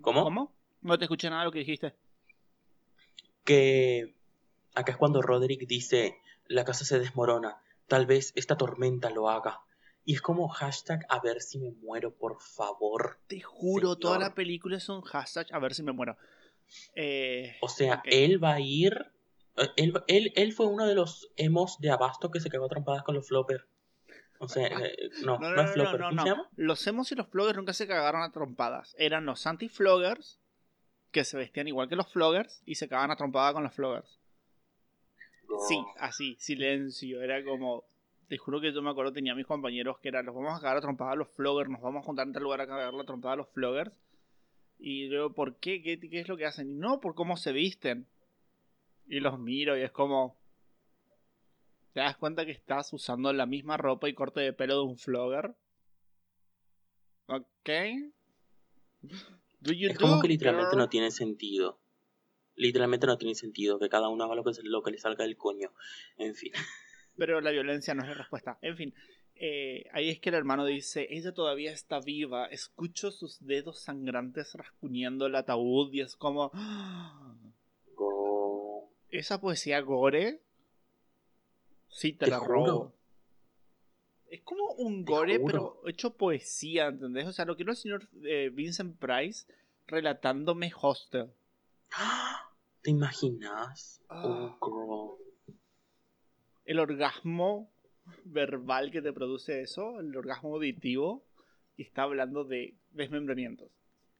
[0.00, 0.24] ¿Cómo?
[0.24, 0.54] ¿Cómo?
[0.82, 1.94] No te escuché nada de lo que dijiste.
[3.44, 4.14] Que
[4.74, 7.56] acá es cuando Roderick dice, la casa se desmorona,
[7.88, 9.60] tal vez esta tormenta lo haga.
[10.04, 13.18] Y es como hashtag a ver si me muero, por favor.
[13.26, 15.46] Te juro, toda la película es un hashtag.
[15.52, 16.16] A ver si me muero.
[16.94, 19.10] Eh, O sea, él va a ir...
[19.60, 22.68] eh, Él, él, él fue uno de los emos de Abasto que se cagó a
[22.68, 23.64] trompadas con los floppers.
[24.38, 26.00] O sea, eh, no, no, no, no, es flopper.
[26.00, 26.22] no, ¿Cómo no.
[26.22, 26.48] se llama?
[26.56, 28.94] Los emos y los floggers nunca se cagaron a trompadas.
[28.98, 30.40] Eran los anti-floggers
[31.10, 34.18] que se vestían igual que los floggers y se cagaban a trompada con los floggers.
[35.68, 37.20] Sí, así, silencio.
[37.22, 37.84] Era como.
[38.28, 40.78] Te juro que yo me acuerdo, tenía mis compañeros que eran: los vamos a cagar
[40.78, 43.04] a trompada a los floggers, nos vamos a juntar en tal lugar a cagar la
[43.04, 43.92] trompada a los floggers.
[44.78, 45.82] Y luego, ¿por qué?
[45.82, 46.70] ¿Qué, qué es lo que hacen?
[46.70, 48.06] Y no, por cómo se visten.
[49.10, 50.38] Y los miro y es como.
[51.92, 54.96] ¿Te das cuenta que estás usando la misma ropa y corte de pelo de un
[54.96, 55.56] flogger?
[57.26, 57.70] ¿Ok?
[59.60, 60.78] Do you Es como do, que literalmente girl?
[60.78, 61.80] no tiene sentido.
[62.54, 65.36] Literalmente no tiene sentido que cada uno haga lo que, lo que le salga del
[65.36, 65.72] coño.
[66.16, 66.52] En fin.
[67.16, 68.58] Pero la violencia no es la respuesta.
[68.62, 68.94] En fin,
[69.34, 74.54] eh, ahí es que el hermano dice, ella todavía está viva, escucho sus dedos sangrantes
[74.54, 76.50] rascuñando el ataúd y es como...
[76.54, 77.34] "Ah,
[79.10, 80.40] Esa poesía gore,
[81.88, 82.54] sí te, Te la juro.
[82.66, 82.94] robo.
[84.28, 87.26] Es como un gore, pero hecho poesía, ¿entendés?
[87.26, 89.46] O sea, lo quiero el señor eh, Vincent Price
[89.88, 91.32] relatándome Hostel.
[92.82, 94.00] ¿Te imaginas?
[94.08, 94.22] Ah.
[94.60, 95.56] Oh, girl.
[96.64, 97.68] El orgasmo
[98.24, 101.24] verbal que te produce eso, el orgasmo auditivo,
[101.76, 103.68] y está hablando de desmembramientos.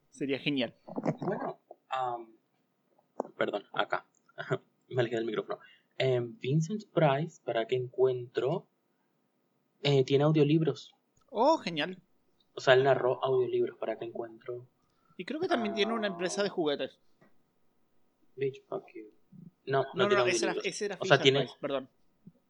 [0.09, 0.75] Sería genial.
[1.21, 1.61] Bueno,
[3.37, 4.05] perdón, acá.
[4.91, 5.59] Me alejé del micrófono.
[5.97, 8.67] Em, Vincent Price, para que encuentro,
[9.83, 10.93] eh, tiene audiolibros.
[11.29, 11.97] Oh, genial.
[12.53, 14.67] O sea, él narró audiolibros para que encuentro.
[15.17, 16.99] Y creo que también tiene una empresa de juguetes.
[18.35, 19.05] Bitch, fuck you.
[19.65, 21.55] No, No, no, no, tiene no, ese era, ese era O sea, Fisher tiene Price,
[21.61, 21.89] perdón.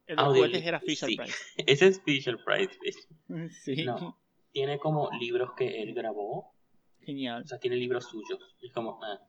[0.06, 1.16] El de juguetes era Fisher sí.
[1.16, 1.36] Price.
[1.66, 3.50] Ese es Fisher Price, bitch.
[3.62, 4.18] Sí, No.
[4.50, 6.52] Tiene como libros que él grabó.
[7.00, 7.42] genial.
[7.42, 8.56] O sea, tiene libros suyos.
[8.60, 9.20] Y es como, ah.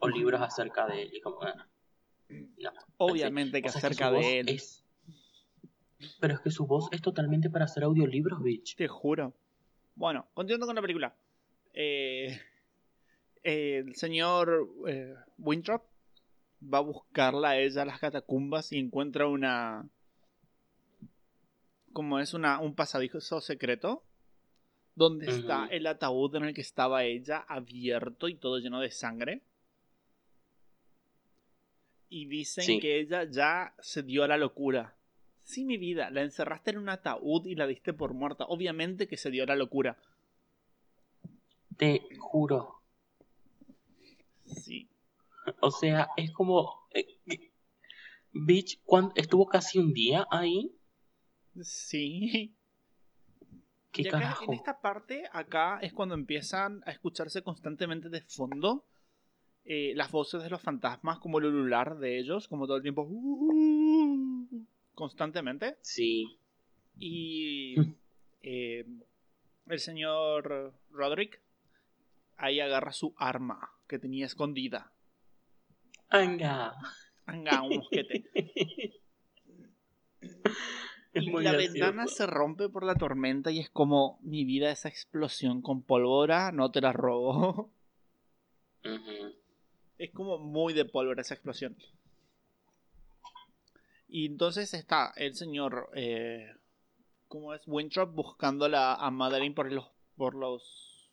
[0.00, 1.10] O libros acerca de él.
[1.12, 1.68] Y es como, ah.
[2.58, 2.70] No.
[2.98, 4.48] Obviamente que O sea, acerca de él.
[4.48, 4.84] es-
[6.20, 8.76] Pero es que su voz es totalmente para hacer audiolibros, bitch.
[8.76, 9.34] Te juro.
[9.94, 11.14] Bueno, continuando con la película.
[11.74, 12.40] Eh,
[13.42, 15.84] el señor eh, Winthrop
[16.62, 19.88] va a buscarla a ella a las catacumbas y encuentra una.
[21.92, 24.02] Como es una, un pasadizo secreto.
[24.94, 29.40] Donde está el ataúd en el que estaba ella, abierto y todo lleno de sangre.
[32.14, 32.78] Y dicen Sí.
[32.78, 34.94] que ella ya se dio a la locura.
[35.44, 38.44] Sí, mi vida, la encerraste en un ataúd y la diste por muerta.
[38.44, 39.96] Obviamente que se dio a la locura.
[41.78, 42.82] Te juro.
[44.46, 44.88] Sí.
[45.60, 46.86] O sea, es como...
[46.94, 47.50] eh,
[48.32, 50.70] Bitch, ¿cuán- estuvo casi un día ahí.
[51.62, 52.54] Sí.
[53.90, 54.44] ¿Qué y acá, carajo?
[54.44, 58.86] en esta parte, acá es cuando empiezan a escucharse constantemente de fondo
[59.64, 63.06] eh, las voces de los fantasmas, como el ulular de ellos, como todo el tiempo.
[63.08, 64.46] "Uh",
[64.94, 65.76] constantemente.
[65.82, 66.38] Sí.
[66.98, 67.76] Y
[68.42, 68.84] eh,
[69.68, 71.40] el señor Roderick
[72.36, 74.92] ahí agarra su arma que tenía escondida.
[76.08, 76.74] Anga.
[77.26, 78.24] Anga, un mosquete.
[81.14, 81.72] Y la gracioso.
[81.72, 86.52] ventana se rompe por la tormenta y es como mi vida, esa explosión con pólvora,
[86.52, 87.70] no te la robo.
[88.84, 89.34] Ujú.
[90.02, 91.76] Es como muy de pólvora esa explosión.
[94.08, 96.52] Y entonces está el señor, eh,
[97.28, 97.62] ¿cómo es?
[97.66, 99.86] Winthrop buscándola a Madeline por los,
[100.16, 101.08] por los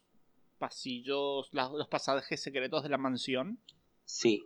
[0.58, 3.60] pasillos, los pasajes secretos de la mansión.
[4.06, 4.44] Sí.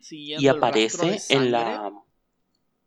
[0.00, 1.92] siguiendo Y aparece en la...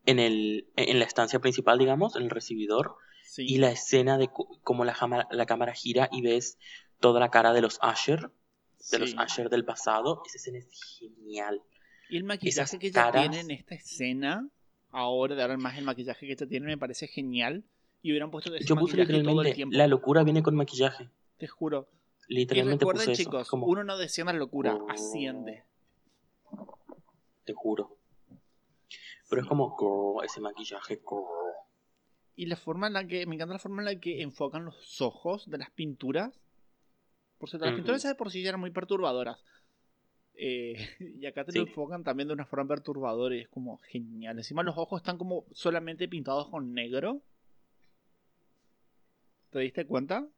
[0.04, 3.46] En, el, en la estancia principal, digamos, en el recibidor, Sí.
[3.48, 4.28] y la escena de
[4.64, 6.58] cómo la, la cámara gira y ves
[6.98, 8.30] toda la cara de los Asher,
[8.90, 9.14] de los.
[9.18, 10.22] Asher del pasado.
[10.26, 10.68] Esa escena es
[10.98, 11.62] genial.
[12.08, 14.48] Y el maquillaje esas que ella caras- tiene en esta escena,
[14.90, 17.64] ahora de ahora más el maquillaje que ella tiene me parece genial.
[18.02, 19.76] Y hubieran puesto ese Yo puse maquillaje todo el literalmente, tiempo.
[19.76, 21.08] la locura viene con maquillaje.
[21.38, 21.88] Te juro.
[22.28, 23.22] Y Literalmente recuerden, puse eso.
[23.30, 24.90] chicos, como, uno no desciende a la locura, Oh.
[24.90, 25.64] asciende.
[27.44, 27.96] Te juro.
[29.28, 29.46] Pero Sí.
[29.46, 31.24] es como, "Girl, ese maquillaje, girl".
[32.36, 33.26] Y la forma en la que.
[33.26, 36.40] Me encanta la forma en la que enfocan los ojos de las pinturas.
[37.40, 39.38] Por cierto, las pinturas de por sí ya eran muy perturbadoras.
[40.34, 40.74] Eh,
[41.20, 44.36] y acá te lo enfocan también de una forma perturbadora y es como genial.
[44.38, 47.22] Encima los ojos están como solamente pintados con negro.
[49.50, 50.28] ¿Te diste cuenta?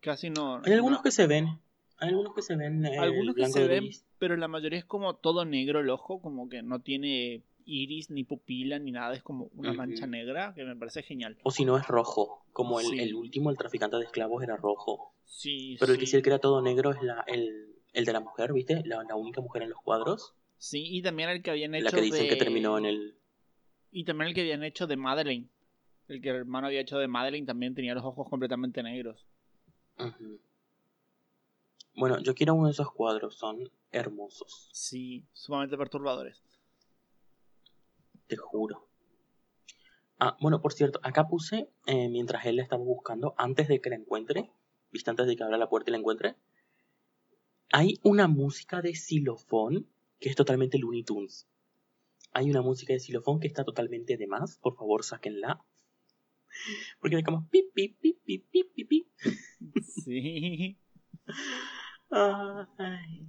[0.00, 0.62] Casi no.
[0.64, 1.60] Hay algunos no- que se ven.
[1.98, 2.86] Hay algunos que se ven.
[2.86, 4.06] eh, algunos que se ven, gris.
[4.18, 8.24] pero la mayoría es como todo negro el ojo, como que no tiene iris, ni
[8.24, 9.14] pupila, ni nada.
[9.14, 11.36] Es como una mancha negra que me parece genial.
[11.42, 12.44] O si no es rojo.
[12.52, 12.98] Como el, Sí.
[12.98, 15.14] el último, el traficante de esclavos, era rojo.
[15.24, 16.20] Sí, Pero el que sí.
[16.22, 18.82] que era todo negro es la, el, el de la mujer, ¿viste?
[18.84, 20.34] La, la única mujer en los cuadros.
[20.58, 23.14] Sí, y también el que habían hecho La que dicen que de- terminó en el.
[23.92, 25.48] Y también el que habían hecho de Madeleine.
[26.08, 29.24] El que el hermano había hecho de Madeleine también tenía los ojos completamente negros.
[31.94, 36.42] Bueno, yo quiero uno de esos cuadros, son hermosos, Sí, sumamente perturbadores.
[38.30, 38.88] Te juro.
[40.18, 43.90] Ah, bueno, por cierto, acá puse, eh, mientras él la estaba buscando, antes de que
[43.90, 44.50] la encuentre,
[44.92, 46.36] viste, antes de que abra la puerta y la encuentre,
[47.72, 51.48] hay una música de xilofón que es totalmente Looney Tunes.
[52.32, 55.64] Hay una música de xilofón que está totalmente de más, por favor, sáquenla.
[57.00, 59.06] Porque es como pip, pip, pip, pip, pip, pip.
[60.04, 60.78] Sí.
[62.10, 63.26] Ay.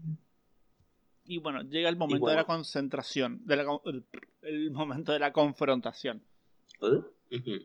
[1.26, 2.38] Y bueno, llega el momento de bueno.
[2.42, 3.42] la concentración.
[3.46, 4.06] De la el,
[4.42, 6.24] el momento de la confrontación.
[6.82, 7.02] ¿Eh?
[7.38, 7.60] Ujú.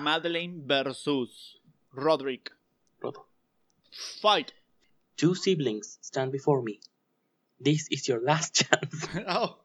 [0.00, 1.60] Madeleine versus
[1.92, 2.56] Roderick.
[3.00, 3.28] Roto.
[4.20, 4.52] Fight.
[5.16, 6.80] Two siblings stand before me.
[7.62, 9.64] This is your last chance Oh,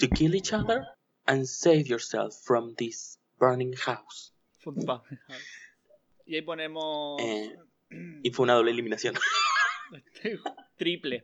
[0.00, 0.84] to kill each other
[1.26, 4.32] and save yourself from this burning house.
[4.64, 5.02] fútbol.
[6.26, 7.56] Y ahí ponemos Eh,
[8.22, 9.14] Y fue una doble eliminación.
[10.76, 11.22] triple.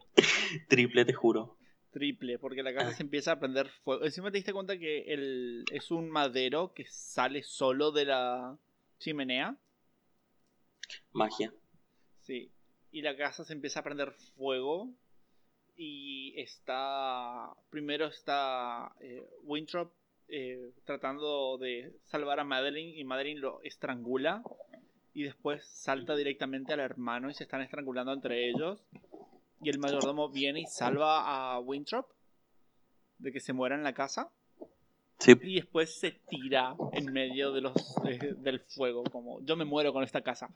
[0.68, 1.56] Triple, te juro.
[1.90, 4.04] Triple, porque la casa se empieza a prender fuego.
[4.04, 8.58] Encima te diste cuenta que el, es un madero que sale solo de la
[8.98, 9.56] chimenea.
[11.12, 11.52] Magia.
[12.20, 12.50] Sí.
[12.92, 14.90] Y la casa se empieza a prender fuego.
[15.76, 17.54] Y está.
[17.70, 19.92] Primero está eh, Winthrop
[20.28, 22.98] eh, tratando de salvar a Madeline.
[22.98, 24.42] Y Madeline lo estrangula.
[25.14, 28.84] Y después salta directamente al hermano y se están estrangulando entre ellos.
[29.60, 32.06] Y el mayordomo viene y salva a Winthrop
[33.18, 34.30] de que se muera en la casa.
[35.18, 35.32] Sí.
[35.42, 39.02] Y después se tira en medio de los, de- del fuego.
[39.10, 40.48] Como yo me muero con esta casa.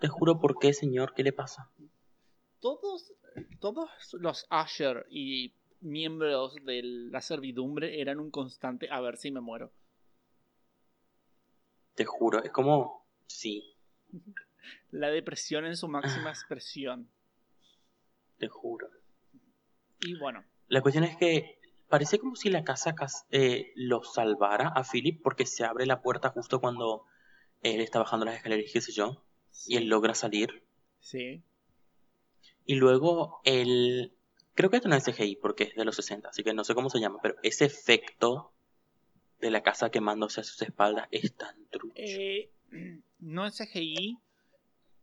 [0.00, 1.14] Te juro por qué, señor.
[1.14, 1.70] ¿Qué le pasa?
[2.58, 3.12] todos,
[3.60, 9.40] todos los Asher y miembros de la servidumbre eran un constante a ver si me
[9.40, 9.72] muero.
[11.94, 12.42] Te juro.
[12.42, 13.06] Es como.
[13.26, 13.74] Sí.
[14.90, 17.08] La depresión en su máxima expresión.
[18.38, 18.88] Te juro.
[20.00, 24.68] Y bueno, La cuestión es que parece como si la casa cas- eh, lo salvara
[24.68, 27.04] a Philip porque se abre la puerta justo cuando
[27.62, 29.24] él está bajando las escaleras, qué sé yo,
[29.66, 30.64] y él logra salir.
[31.00, 31.42] sí,
[32.64, 34.12] Y luego él
[34.54, 36.74] Creo que esto no es CGI porque es de los 60, así que no sé
[36.74, 38.52] cómo se llama, pero ese efecto
[39.42, 41.94] de la casa quemándose a sus espaldas es tan trucho.
[41.96, 42.50] Eh,
[43.18, 44.18] no es CGI,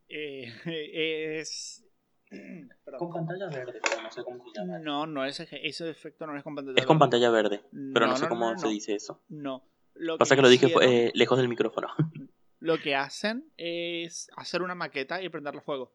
[0.07, 0.53] eh,
[1.41, 1.85] es...
[2.97, 4.79] Con pantalla verde, pero no sé cómo se llama.
[4.79, 7.63] No, no es CGI, ese efecto no es con pantalla Es con pantalla verde,
[7.93, 8.71] pero no, No, sé no, cómo no, se no.
[8.71, 9.21] dice eso.
[9.29, 9.63] No.
[9.95, 11.89] Lo Pasa que lo dije eh, lejos del micrófono.
[12.61, 15.93] Lo que hacen es hacer una maqueta y prenderle fuego.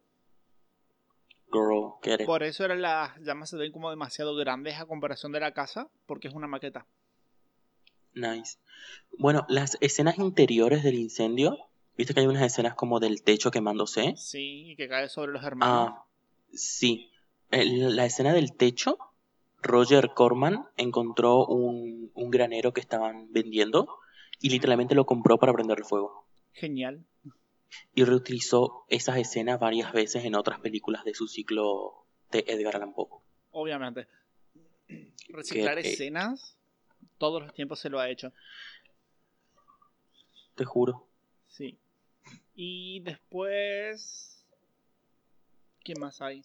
[1.53, 2.27] Girl, get it.
[2.27, 5.91] Por eso eran las llamas se ven como demasiado grandes a comparación de la casa,
[6.07, 6.87] porque es una maqueta.
[8.15, 8.59] Nice.
[9.19, 11.59] Bueno, las escenas interiores del incendio,
[11.97, 14.15] viste que hay unas escenas como del techo quemándose.
[14.17, 15.93] Sí, y que cae sobre los hermanos.
[15.97, 16.05] Ah,
[16.53, 17.11] sí.
[17.51, 18.99] El- la escena del techo,
[19.63, 23.89] Roger Corman encontró un, un granero que estaban vendiendo
[24.41, 26.27] y literalmente lo compró para prender el fuego.
[26.53, 27.05] Genial.
[27.95, 32.93] Y reutilizó esas escenas varias veces en otras películas de su ciclo de Edgar Allan
[32.93, 33.09] Poe.
[33.53, 34.07] Obviamente.
[35.29, 36.57] Reciclar Que, eh, escenas,
[37.19, 38.33] todos los tiempos se lo ha hecho.
[40.55, 41.07] Te juro.
[41.49, 41.79] Sí.
[42.55, 44.45] Y después.
[45.85, 46.45] ¿Qué más hay?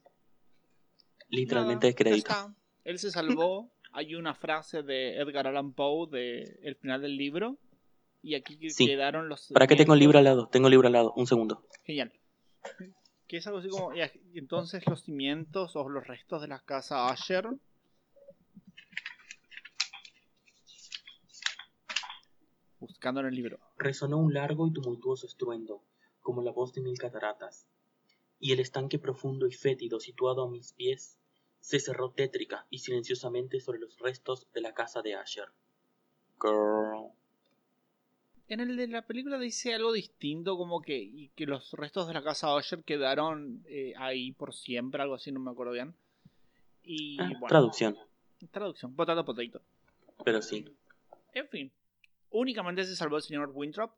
[1.29, 2.27] Literalmente Nada, de crédito.
[2.29, 2.55] ya está.
[2.83, 3.69] Él se salvó.
[3.91, 7.57] Hay una frase de Edgar Allan Poe de el final del libro.
[8.21, 8.85] Y aquí Sí.
[8.85, 9.47] quedaron los.
[9.51, 10.47] ¿Para qué tengo el libro al lado?
[10.47, 11.13] Tengo el libro al lado.
[11.15, 11.63] Un segundo.
[11.85, 12.11] Genial.
[13.27, 13.91] Que es algo así como.
[14.35, 17.47] entonces los cimientos o los restos de la casa Asher.
[22.79, 23.59] Buscando en el libro.
[23.77, 25.83] Resonó un largo y tumultuoso estruendo,
[26.21, 27.67] como la voz de mil cataratas,
[28.39, 31.17] y el estanque profundo y fétido situado a mis pies
[31.59, 35.49] se cerró tétrica y silenciosamente sobre los restos de la casa de Asher.
[36.41, 37.11] Girl.
[38.47, 42.13] En el de la película dice algo distinto, como que, y que los restos de
[42.13, 45.93] la casa Usher quedaron eh, ahí por siempre, algo así, no me acuerdo bien.
[46.81, 47.97] Y Ah, bueno, Traducción,
[48.51, 49.61] traducción, potato potato.
[50.25, 50.65] pero sí.
[51.33, 51.71] En fin,
[52.31, 53.91] únicamente se salvó el señor Winthrop.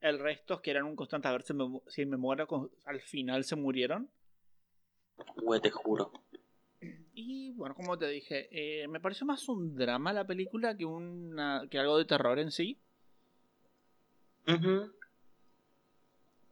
[0.00, 3.00] El resto, que eran un constante a ver si me, mu- si me muero, al
[3.00, 4.10] final se murieron.
[5.36, 6.12] Güey, te juro.
[7.14, 11.66] Y bueno, como te dije, eh, me pareció más un drama la película que, una,
[11.70, 12.78] que algo de terror en sí.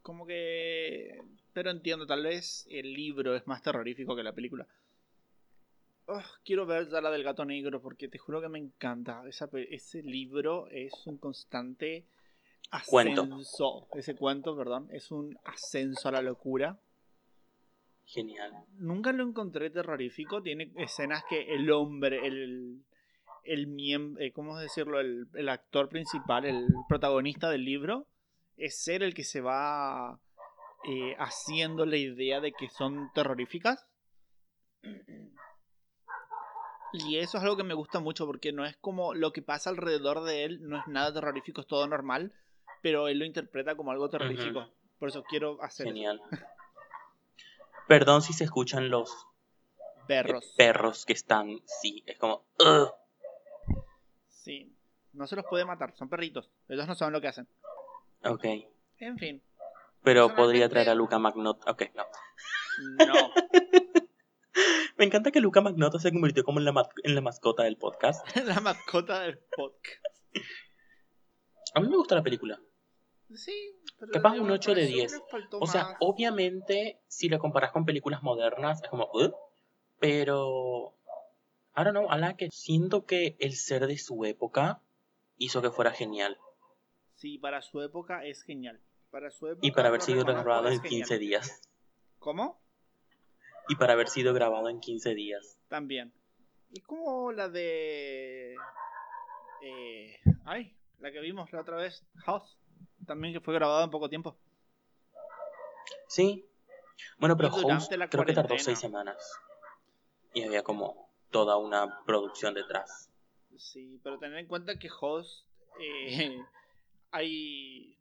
[0.02, 1.20] Como que...
[1.52, 4.66] Pero entiendo, tal vez el libro es más terrorífico que la película.
[6.44, 9.22] Quiero ver ya la del gato negro porque te juro que me encanta.
[9.26, 12.06] Esa ese libro es un constante
[12.86, 13.22] Cuento.
[13.22, 13.88] ascenso.
[13.94, 16.78] Ese cuento, perdón, es un ascenso a la locura.
[18.04, 18.52] Genial.
[18.74, 20.42] Nunca lo encontré terrorífico.
[20.42, 22.84] Tiene escenas que el hombre, el,
[23.44, 25.00] el miembro, ¿cómo decirlo?
[25.00, 28.06] El, el actor principal, el protagonista del libro,
[28.56, 30.20] es él el que se va
[30.86, 33.86] eh, haciendo la idea de que son terroríficas.
[36.96, 39.68] Y eso es algo que me gusta mucho porque no es como lo que pasa
[39.70, 42.32] alrededor de él, no es nada terrorífico, es todo normal,
[42.82, 44.68] pero él lo interpreta como algo terrorífico.
[45.00, 45.92] Por eso quiero hacer eso.
[45.94, 46.22] Genial.
[47.88, 50.54] Perdón si se escuchan los eh, perros.
[50.56, 51.58] perros que están.
[51.66, 52.44] Sí, es como.
[52.60, 52.92] "Ugh".
[54.28, 54.72] Sí.
[55.12, 56.48] No se los puede matar, son perritos.
[56.68, 57.48] Ellos no saben lo que hacen.
[58.24, 58.44] Ok.
[58.98, 59.42] En fin.
[60.02, 61.66] Pero podría traer a Luca Magnot.
[61.68, 62.04] Ok, no.
[63.06, 63.30] No.
[65.04, 67.76] Me encanta que Luca Magnotta se convirtió como en la, ma- en la mascota del
[67.76, 68.26] podcast.
[68.46, 70.02] la mascota del podcast.
[71.74, 72.58] A mí me gusta la película.
[73.34, 73.52] Sí.
[73.98, 75.12] Pero Capaz un me 8 de pareció 10.
[75.12, 75.96] que le faltó O sea, más.
[76.00, 79.34] obviamente, si lo comparas con películas modernas, es como, "Ugh",
[80.00, 80.94] pero,
[81.76, 84.80] I don't know, a la que siento que el ser de su época
[85.36, 86.38] hizo que fuera genial.
[87.16, 88.80] Sí, para su época es genial.
[89.10, 90.36] Para su época Y para haber sido es en
[90.80, 90.80] genial.
[90.88, 91.60] 15 días.
[92.18, 92.63] ¿Cómo?
[93.68, 95.58] Y para haber sido grabado en 15 días.
[95.68, 96.12] También.
[96.70, 98.56] Y como la de.
[99.62, 100.20] Eh...
[100.44, 102.58] Ay, la que vimos la otra vez, House.
[103.06, 104.36] También que fue grabada en poco tiempo.
[106.08, 106.46] Sí.
[107.18, 107.50] Bueno, pero
[107.96, 108.58] la creo que tardó.
[108.58, 109.40] 6 semanas.
[110.32, 113.10] Y había como toda una producción detrás.
[113.56, 115.46] Sí, pero tener en cuenta que Host
[115.80, 116.38] eh,
[117.10, 117.96] hay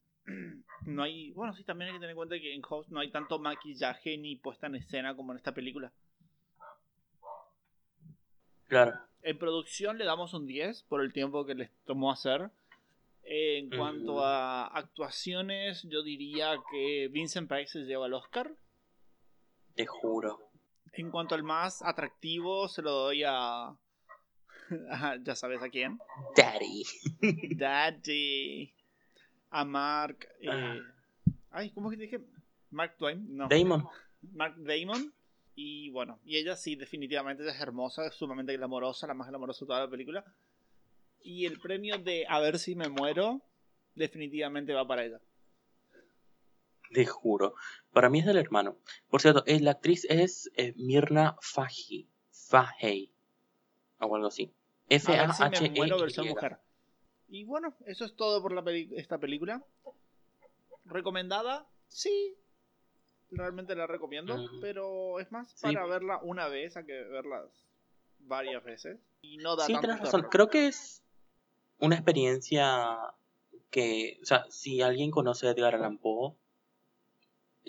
[0.85, 3.11] no hay bueno sí también hay que tener en cuenta que en Host no hay
[3.11, 5.91] tanto maquillaje ni puesta en escena como en esta película.
[8.67, 8.93] Claro.
[9.21, 12.49] En producción le damos un 10 por el tiempo que les tomó hacer.
[13.23, 13.77] En Ujú.
[13.77, 18.51] cuanto a actuaciones, yo diría que Vincent Price se lleva el Oscar.
[19.75, 20.49] Te juro.
[20.93, 23.75] En cuanto al más atractivo, se lo doy a-
[25.23, 25.99] ya sabes a quién.
[26.35, 26.83] Daddy.
[27.55, 28.73] Daddy.
[29.53, 30.27] A Mark.
[30.41, 30.77] eh, Ah.
[31.51, 32.19] Ay, ¿cómo que dije?
[32.71, 33.35] Mark Twain.
[33.35, 33.47] No.
[33.47, 33.87] Damon.
[34.33, 35.13] Mark Damon.
[35.55, 39.67] Y bueno, y ella sí, definitivamente es hermosa, es sumamente glamorosa, la más glamorosa de
[39.67, 40.25] toda la película.
[41.21, 43.41] Y el premio de A ver si me muero,
[43.93, 45.21] definitivamente va para ella.
[46.91, 47.53] Te juro.
[47.91, 48.77] Para mí es del hermano.
[49.09, 52.09] Por cierto, la actriz es eh, Mirna Fahy.
[52.31, 53.11] Fahey.
[53.99, 54.51] O algo así.
[54.89, 56.57] f a h e mujer.
[57.33, 58.63] Y bueno, eso es todo por la
[58.95, 59.65] esta película.
[60.85, 61.67] ¿Recomendada?
[61.87, 62.37] Sí.
[63.31, 64.37] Realmente la recomiendo.
[64.61, 67.49] Pero es más para verla una vez a que verlas
[68.19, 68.99] varias veces.
[69.23, 70.27] Y no da sí, tienes razón.
[70.29, 71.01] Creo que es
[71.79, 72.99] una experiencia
[73.71, 76.35] que, o sea, si alguien conoce a Edgar Allan Poe,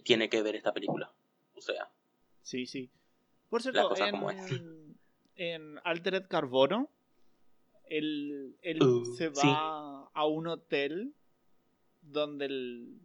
[0.04, 1.10] tiene que ver esta película.
[1.54, 1.88] O sea.
[2.42, 2.90] Sí, sí.
[3.48, 4.98] Por cierto, en,
[5.36, 6.90] en Altered Carbono,
[7.98, 11.14] él, él uh, se va a un hotel
[12.02, 13.00] donde el...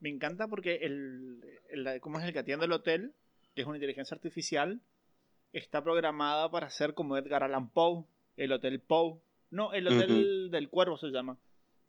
[0.00, 3.14] Me encanta porque el, el, ¿cómo es el que atiende el hotel?
[3.54, 4.80] Que es una inteligencia artificial,
[5.52, 8.04] está programada para ser como Edgar Allan Poe,
[8.36, 9.20] el Hotel Poe.
[9.50, 11.38] No, el Hotel del Cuervo se llama.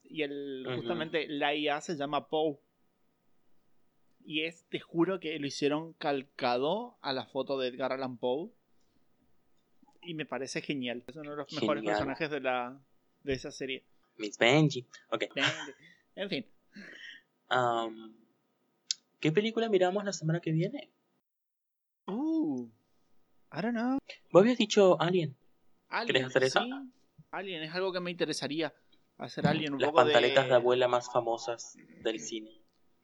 [0.03, 2.59] Y el, justamente la IA se llama Poe.
[4.25, 8.51] Y es, te juro que lo hicieron calcado a la foto de Edgar Allan Poe.
[10.05, 11.03] Y me parece genial.
[11.07, 12.79] Es uno de los mejores personajes de la
[13.23, 13.83] de esa serie.
[14.17, 14.85] Miss Benji.
[15.09, 15.25] Ok.
[16.15, 16.45] En fin.
[17.49, 18.13] Um,
[19.19, 20.91] ¿Qué película miramos la semana que viene?
[22.05, 22.67] Uh,
[23.51, 23.97] I don't know.
[24.31, 25.35] Vos habías dicho Alien.
[26.05, 26.61] ¿Quieres hacer eso?
[27.31, 28.73] Alien es algo que me interesaría.
[29.17, 32.61] Hacer Alien un Las pantaletas de abuela más famosas del cine.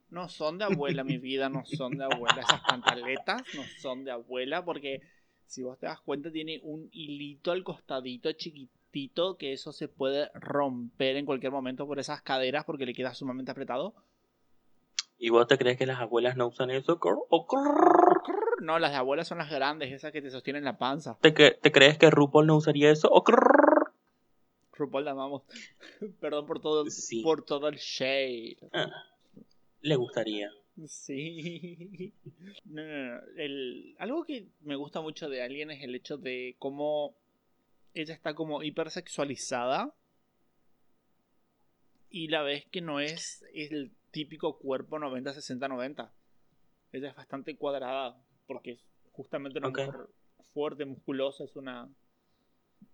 [0.10, 2.42] No son de abuela, mi vida, no son de abuela.
[2.42, 5.02] Esas pantaletas no son de abuela porque
[5.50, 10.30] si vos te das cuenta tiene un hilito al costadito chiquitito que eso se puede
[10.36, 13.96] romper en cualquier momento por esas caderas porque le queda sumamente apretado.
[15.18, 17.00] ¿Y vos te crees que las abuelas no usan eso?
[18.62, 21.18] No, las de abuelas son las grandes, esas que te sostienen la panza.
[21.20, 23.12] ¿Te, te crees que RuPaul no usaría eso?
[24.74, 25.44] RuPaul la amamos.
[26.22, 26.86] Perdón por todo,
[27.24, 28.58] por todo el shade.
[28.72, 28.90] Ah
[29.82, 30.50] le gustaría.
[30.88, 32.14] Sí.
[32.66, 33.22] No, no, no.
[33.38, 37.16] El, algo que me gusta mucho de Alien es el hecho de cómo
[37.94, 39.94] ella está como hipersexualizada.
[42.10, 46.10] Y la vez que no es el típico cuerpo 90-60-90.
[46.92, 48.16] Ella es bastante cuadrada.
[48.48, 48.80] Porque es
[49.12, 50.08] justamente una mujer
[50.54, 51.44] fuerte, musculosa.
[51.44, 51.90] Es una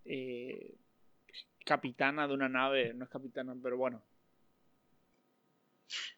[0.05, 0.75] eh,
[1.65, 2.93] capitana de una nave.
[2.93, 4.01] No es capitana, pero bueno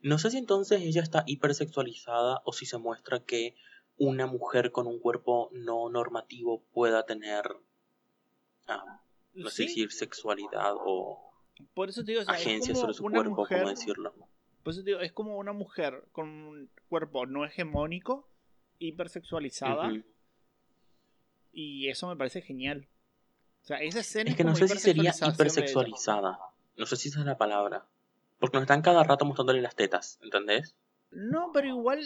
[0.01, 3.55] no sé si entonces ella está hipersexualizada o si se muestra que
[3.97, 7.43] una mujer con un cuerpo no normativo pueda tener,
[8.68, 9.01] ah,
[9.34, 11.28] no sé decir sexualidad o
[11.74, 14.13] por eso digo, agencia sobre su cuerpo, ¿cómo decirlo?
[14.63, 18.30] Por eso digo, es como una mujer con un cuerpo no hegemónico,
[18.80, 19.91] hipersexualizada.
[21.51, 22.88] Y eso me parece genial.
[23.63, 26.39] O sea, esa escena es que no sé si sería hipersexualizada.
[26.76, 27.88] No sé si esa es la palabra.
[28.39, 30.76] Porque nos están cada rato mostrándole las tetas, ¿entendés?
[31.12, 32.01] No, pero igual.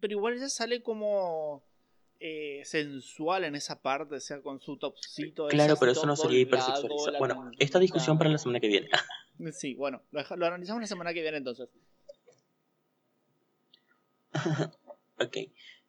[0.00, 1.62] Pero igual ella sale como.
[2.20, 5.48] Eh, sensual en esa parte, o sea, con su topcito.
[5.48, 7.18] Claro, pero eso no sería hipersexualizado.
[7.18, 8.88] Bueno, esta discusión para la semana que viene.
[9.52, 11.68] sí, bueno, lo, analizamos la semana que viene entonces.
[15.18, 15.36] ok.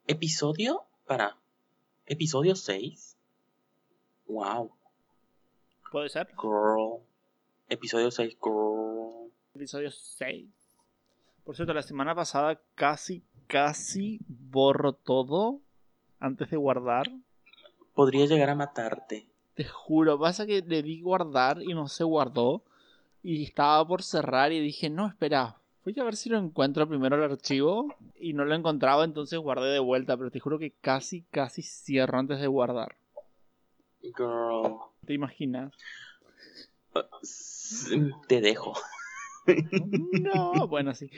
[0.08, 0.84] Episodio.
[1.06, 1.38] Para.
[2.06, 3.18] Episodio 6.
[4.28, 4.76] Wow.
[5.92, 6.28] ¿Puede ser?
[6.36, 7.02] Girl.
[7.70, 9.25] Episodio 6, girl
[9.56, 10.50] episodio 6.
[11.44, 15.62] Por cierto, la semana pasada casi, casi borro todo
[16.20, 17.06] antes de guardar.
[17.94, 19.28] Podría llegar a matarte.
[19.54, 22.64] Te juro, pasa que le di guardar y no se guardó.
[23.24, 25.56] Y estaba por cerrar y dije, no, espera,
[25.86, 27.96] voy a ver si lo encuentro primero el archivo.
[28.20, 30.18] Y no lo encontraba, entonces guardé de vuelta.
[30.18, 32.98] Pero te juro que casi, casi cierro antes de guardar.
[34.02, 34.80] Girl.
[35.06, 35.72] ¿Te imaginas?
[38.28, 38.74] Te dejo.
[40.22, 41.10] No, bueno, sí.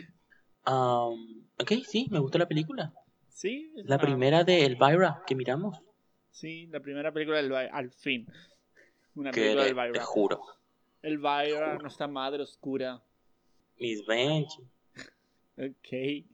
[0.66, 2.94] Um, ok, sí, me gustó la película.
[3.30, 3.72] Sí.
[3.76, 5.80] La primera de Elvira que miramos.
[6.32, 8.28] Sí, la primera película del al fin.
[9.16, 9.92] Una película de Elvira.
[9.94, 10.42] Te juro.
[11.02, 13.02] Elvira, nuestra madre oscura.
[13.80, 14.64] Mis Benji.
[15.58, 16.26] ok.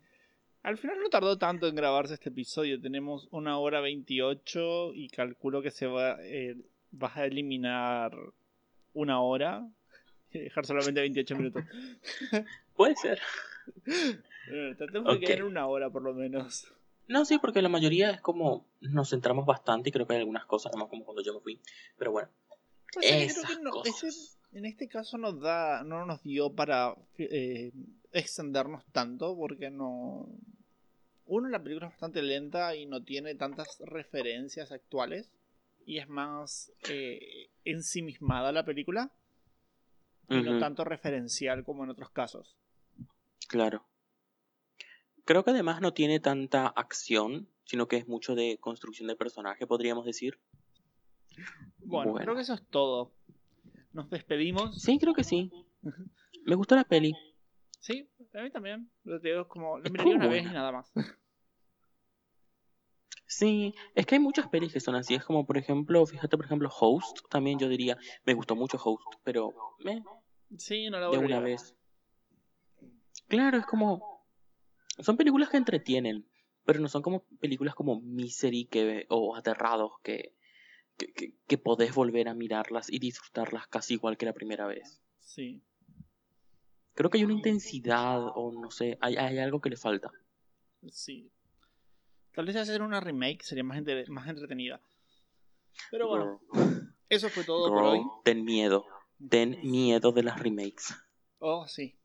[0.63, 2.79] Al final no tardó tanto en grabarse este episodio.
[2.79, 6.15] Tenemos una hora 28 y calculo que se va.
[6.21, 6.55] Eh,
[6.91, 8.15] vas a eliminar
[8.93, 9.67] una hora
[10.39, 11.63] dejar solamente 28 minutos.
[12.75, 13.19] Puede ser.
[14.77, 16.67] tratemos de quedar una hora por lo menos.
[17.07, 20.45] No, sí, porque la mayoría es como nos centramos bastante y creo que hay algunas
[20.45, 21.59] cosas, más como cuando yo me fui.
[21.97, 22.29] Pero bueno.
[22.93, 27.71] Pues en este caso nos da, no nos dio para eh,
[28.11, 30.27] extendernos tanto porque no
[31.25, 35.31] Uno, la película es bastante lenta y no tiene tantas referencias actuales.
[35.85, 39.11] Y es más eh, ensimismada la película.
[40.29, 42.57] Y no tanto referencial como en otros casos.
[43.47, 43.85] Claro.
[45.25, 49.67] Creo que además no tiene tanta acción, sino que es mucho de construcción de personaje,
[49.67, 50.39] podríamos decir.
[51.79, 52.23] Bueno, Bueno.
[52.25, 53.13] creo que eso es todo.
[53.91, 54.81] Nos despedimos.
[54.81, 55.51] Sí, creo que sí.
[56.45, 57.13] Me gustó la peli.
[57.79, 58.89] Sí, a mí también.
[59.03, 60.91] Lo digo, como, lo una vez y nada más.
[63.37, 65.15] Sí, es que hay muchas pelis que son así.
[65.15, 67.19] Es como, por ejemplo, fíjate, por ejemplo, Host.
[67.29, 70.03] También yo diría, me gustó mucho Host, pero me,
[70.57, 71.75] Sí, no la de volvería una vez.
[73.27, 74.23] Claro, es como.
[74.99, 76.27] Son películas que entretienen,
[76.65, 80.35] pero no son como películas como Misery que, o Aterrados que,
[80.97, 85.01] que, que, que podés volver a mirarlas y disfrutarlas casi igual que la primera vez.
[85.19, 85.63] Sí.
[86.93, 90.11] Creo que hay una intensidad o no sé, hay, hay algo que le falta.
[90.91, 91.31] Sí.
[92.33, 94.81] Tal vez hacer una remake sería más, entre- más entretenida.
[95.91, 96.41] Pero bueno,
[97.09, 98.01] eso fue todo por hoy.
[98.23, 98.85] ten miedo.
[99.29, 100.95] Ten miedo de las remakes.
[101.39, 101.95] Oh, sí.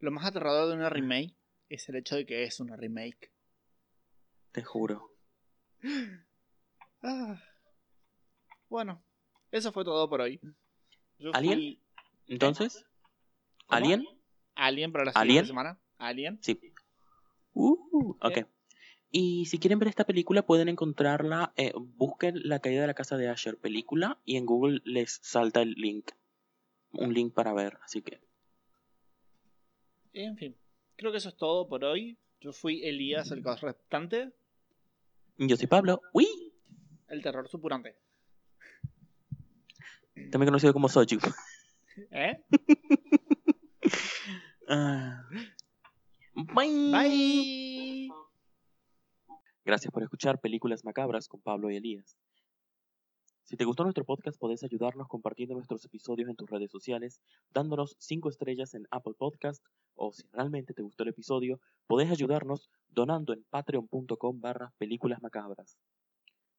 [0.00, 1.34] Lo más aterrador de una remake
[1.68, 3.32] es el hecho de que es una remake.
[4.52, 5.12] Te juro.
[7.02, 7.42] Ah.
[8.68, 9.02] Bueno,
[9.50, 10.38] eso fue todo por hoy.
[11.18, 11.54] Yo ¿Alien?
[11.58, 11.82] fui
[12.26, 12.84] Entonces,
[13.66, 13.76] ¿Cómo?
[13.78, 14.06] ¿Alien?
[14.54, 15.28] Alien para la ¿Alien?
[15.30, 15.80] siguiente semana.
[15.96, 16.38] Alien.
[16.42, 16.60] Sí.
[17.54, 18.36] Uh, ok.
[18.36, 18.46] Eh.
[19.10, 21.52] Y si quieren ver esta película, pueden encontrarla.
[21.56, 25.62] eh, busquen La caída de la casa de Asher película y en Google les salta
[25.62, 26.10] el link.
[26.92, 28.20] Un link para ver, así que.
[30.12, 30.56] En fin,
[30.96, 32.18] creo que eso es todo por hoy.
[32.40, 34.32] Yo fui Elías, el caos restante,
[35.36, 36.00] Yo soy Pablo.
[36.12, 36.26] ¡Uy!
[37.10, 37.96] el terror supurante.
[40.30, 41.18] También conocido como Soju.
[42.10, 42.40] ¿Eh?
[44.68, 45.24] Ah.
[46.34, 46.92] Bye.
[46.92, 48.08] Bye.
[49.70, 52.16] Gracias por escuchar Películas Macabras con Pablo y Elías.
[53.44, 57.20] Si te gustó nuestro podcast, podés ayudarnos compartiendo nuestros episodios en tus redes sociales,
[57.52, 59.64] dándonos 5 estrellas en Apple Podcast,
[59.94, 65.78] o si realmente te gustó el episodio, podés ayudarnos donando en patreon.com barra películas macabras.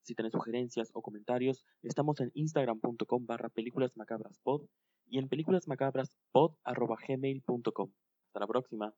[0.03, 4.61] Si tenés sugerencias o comentarios, estamos en instagram.com barra películas macabras pod
[5.05, 7.91] y en películasmacabraspod arroba gmail.com.
[8.27, 8.95] Hasta la próxima.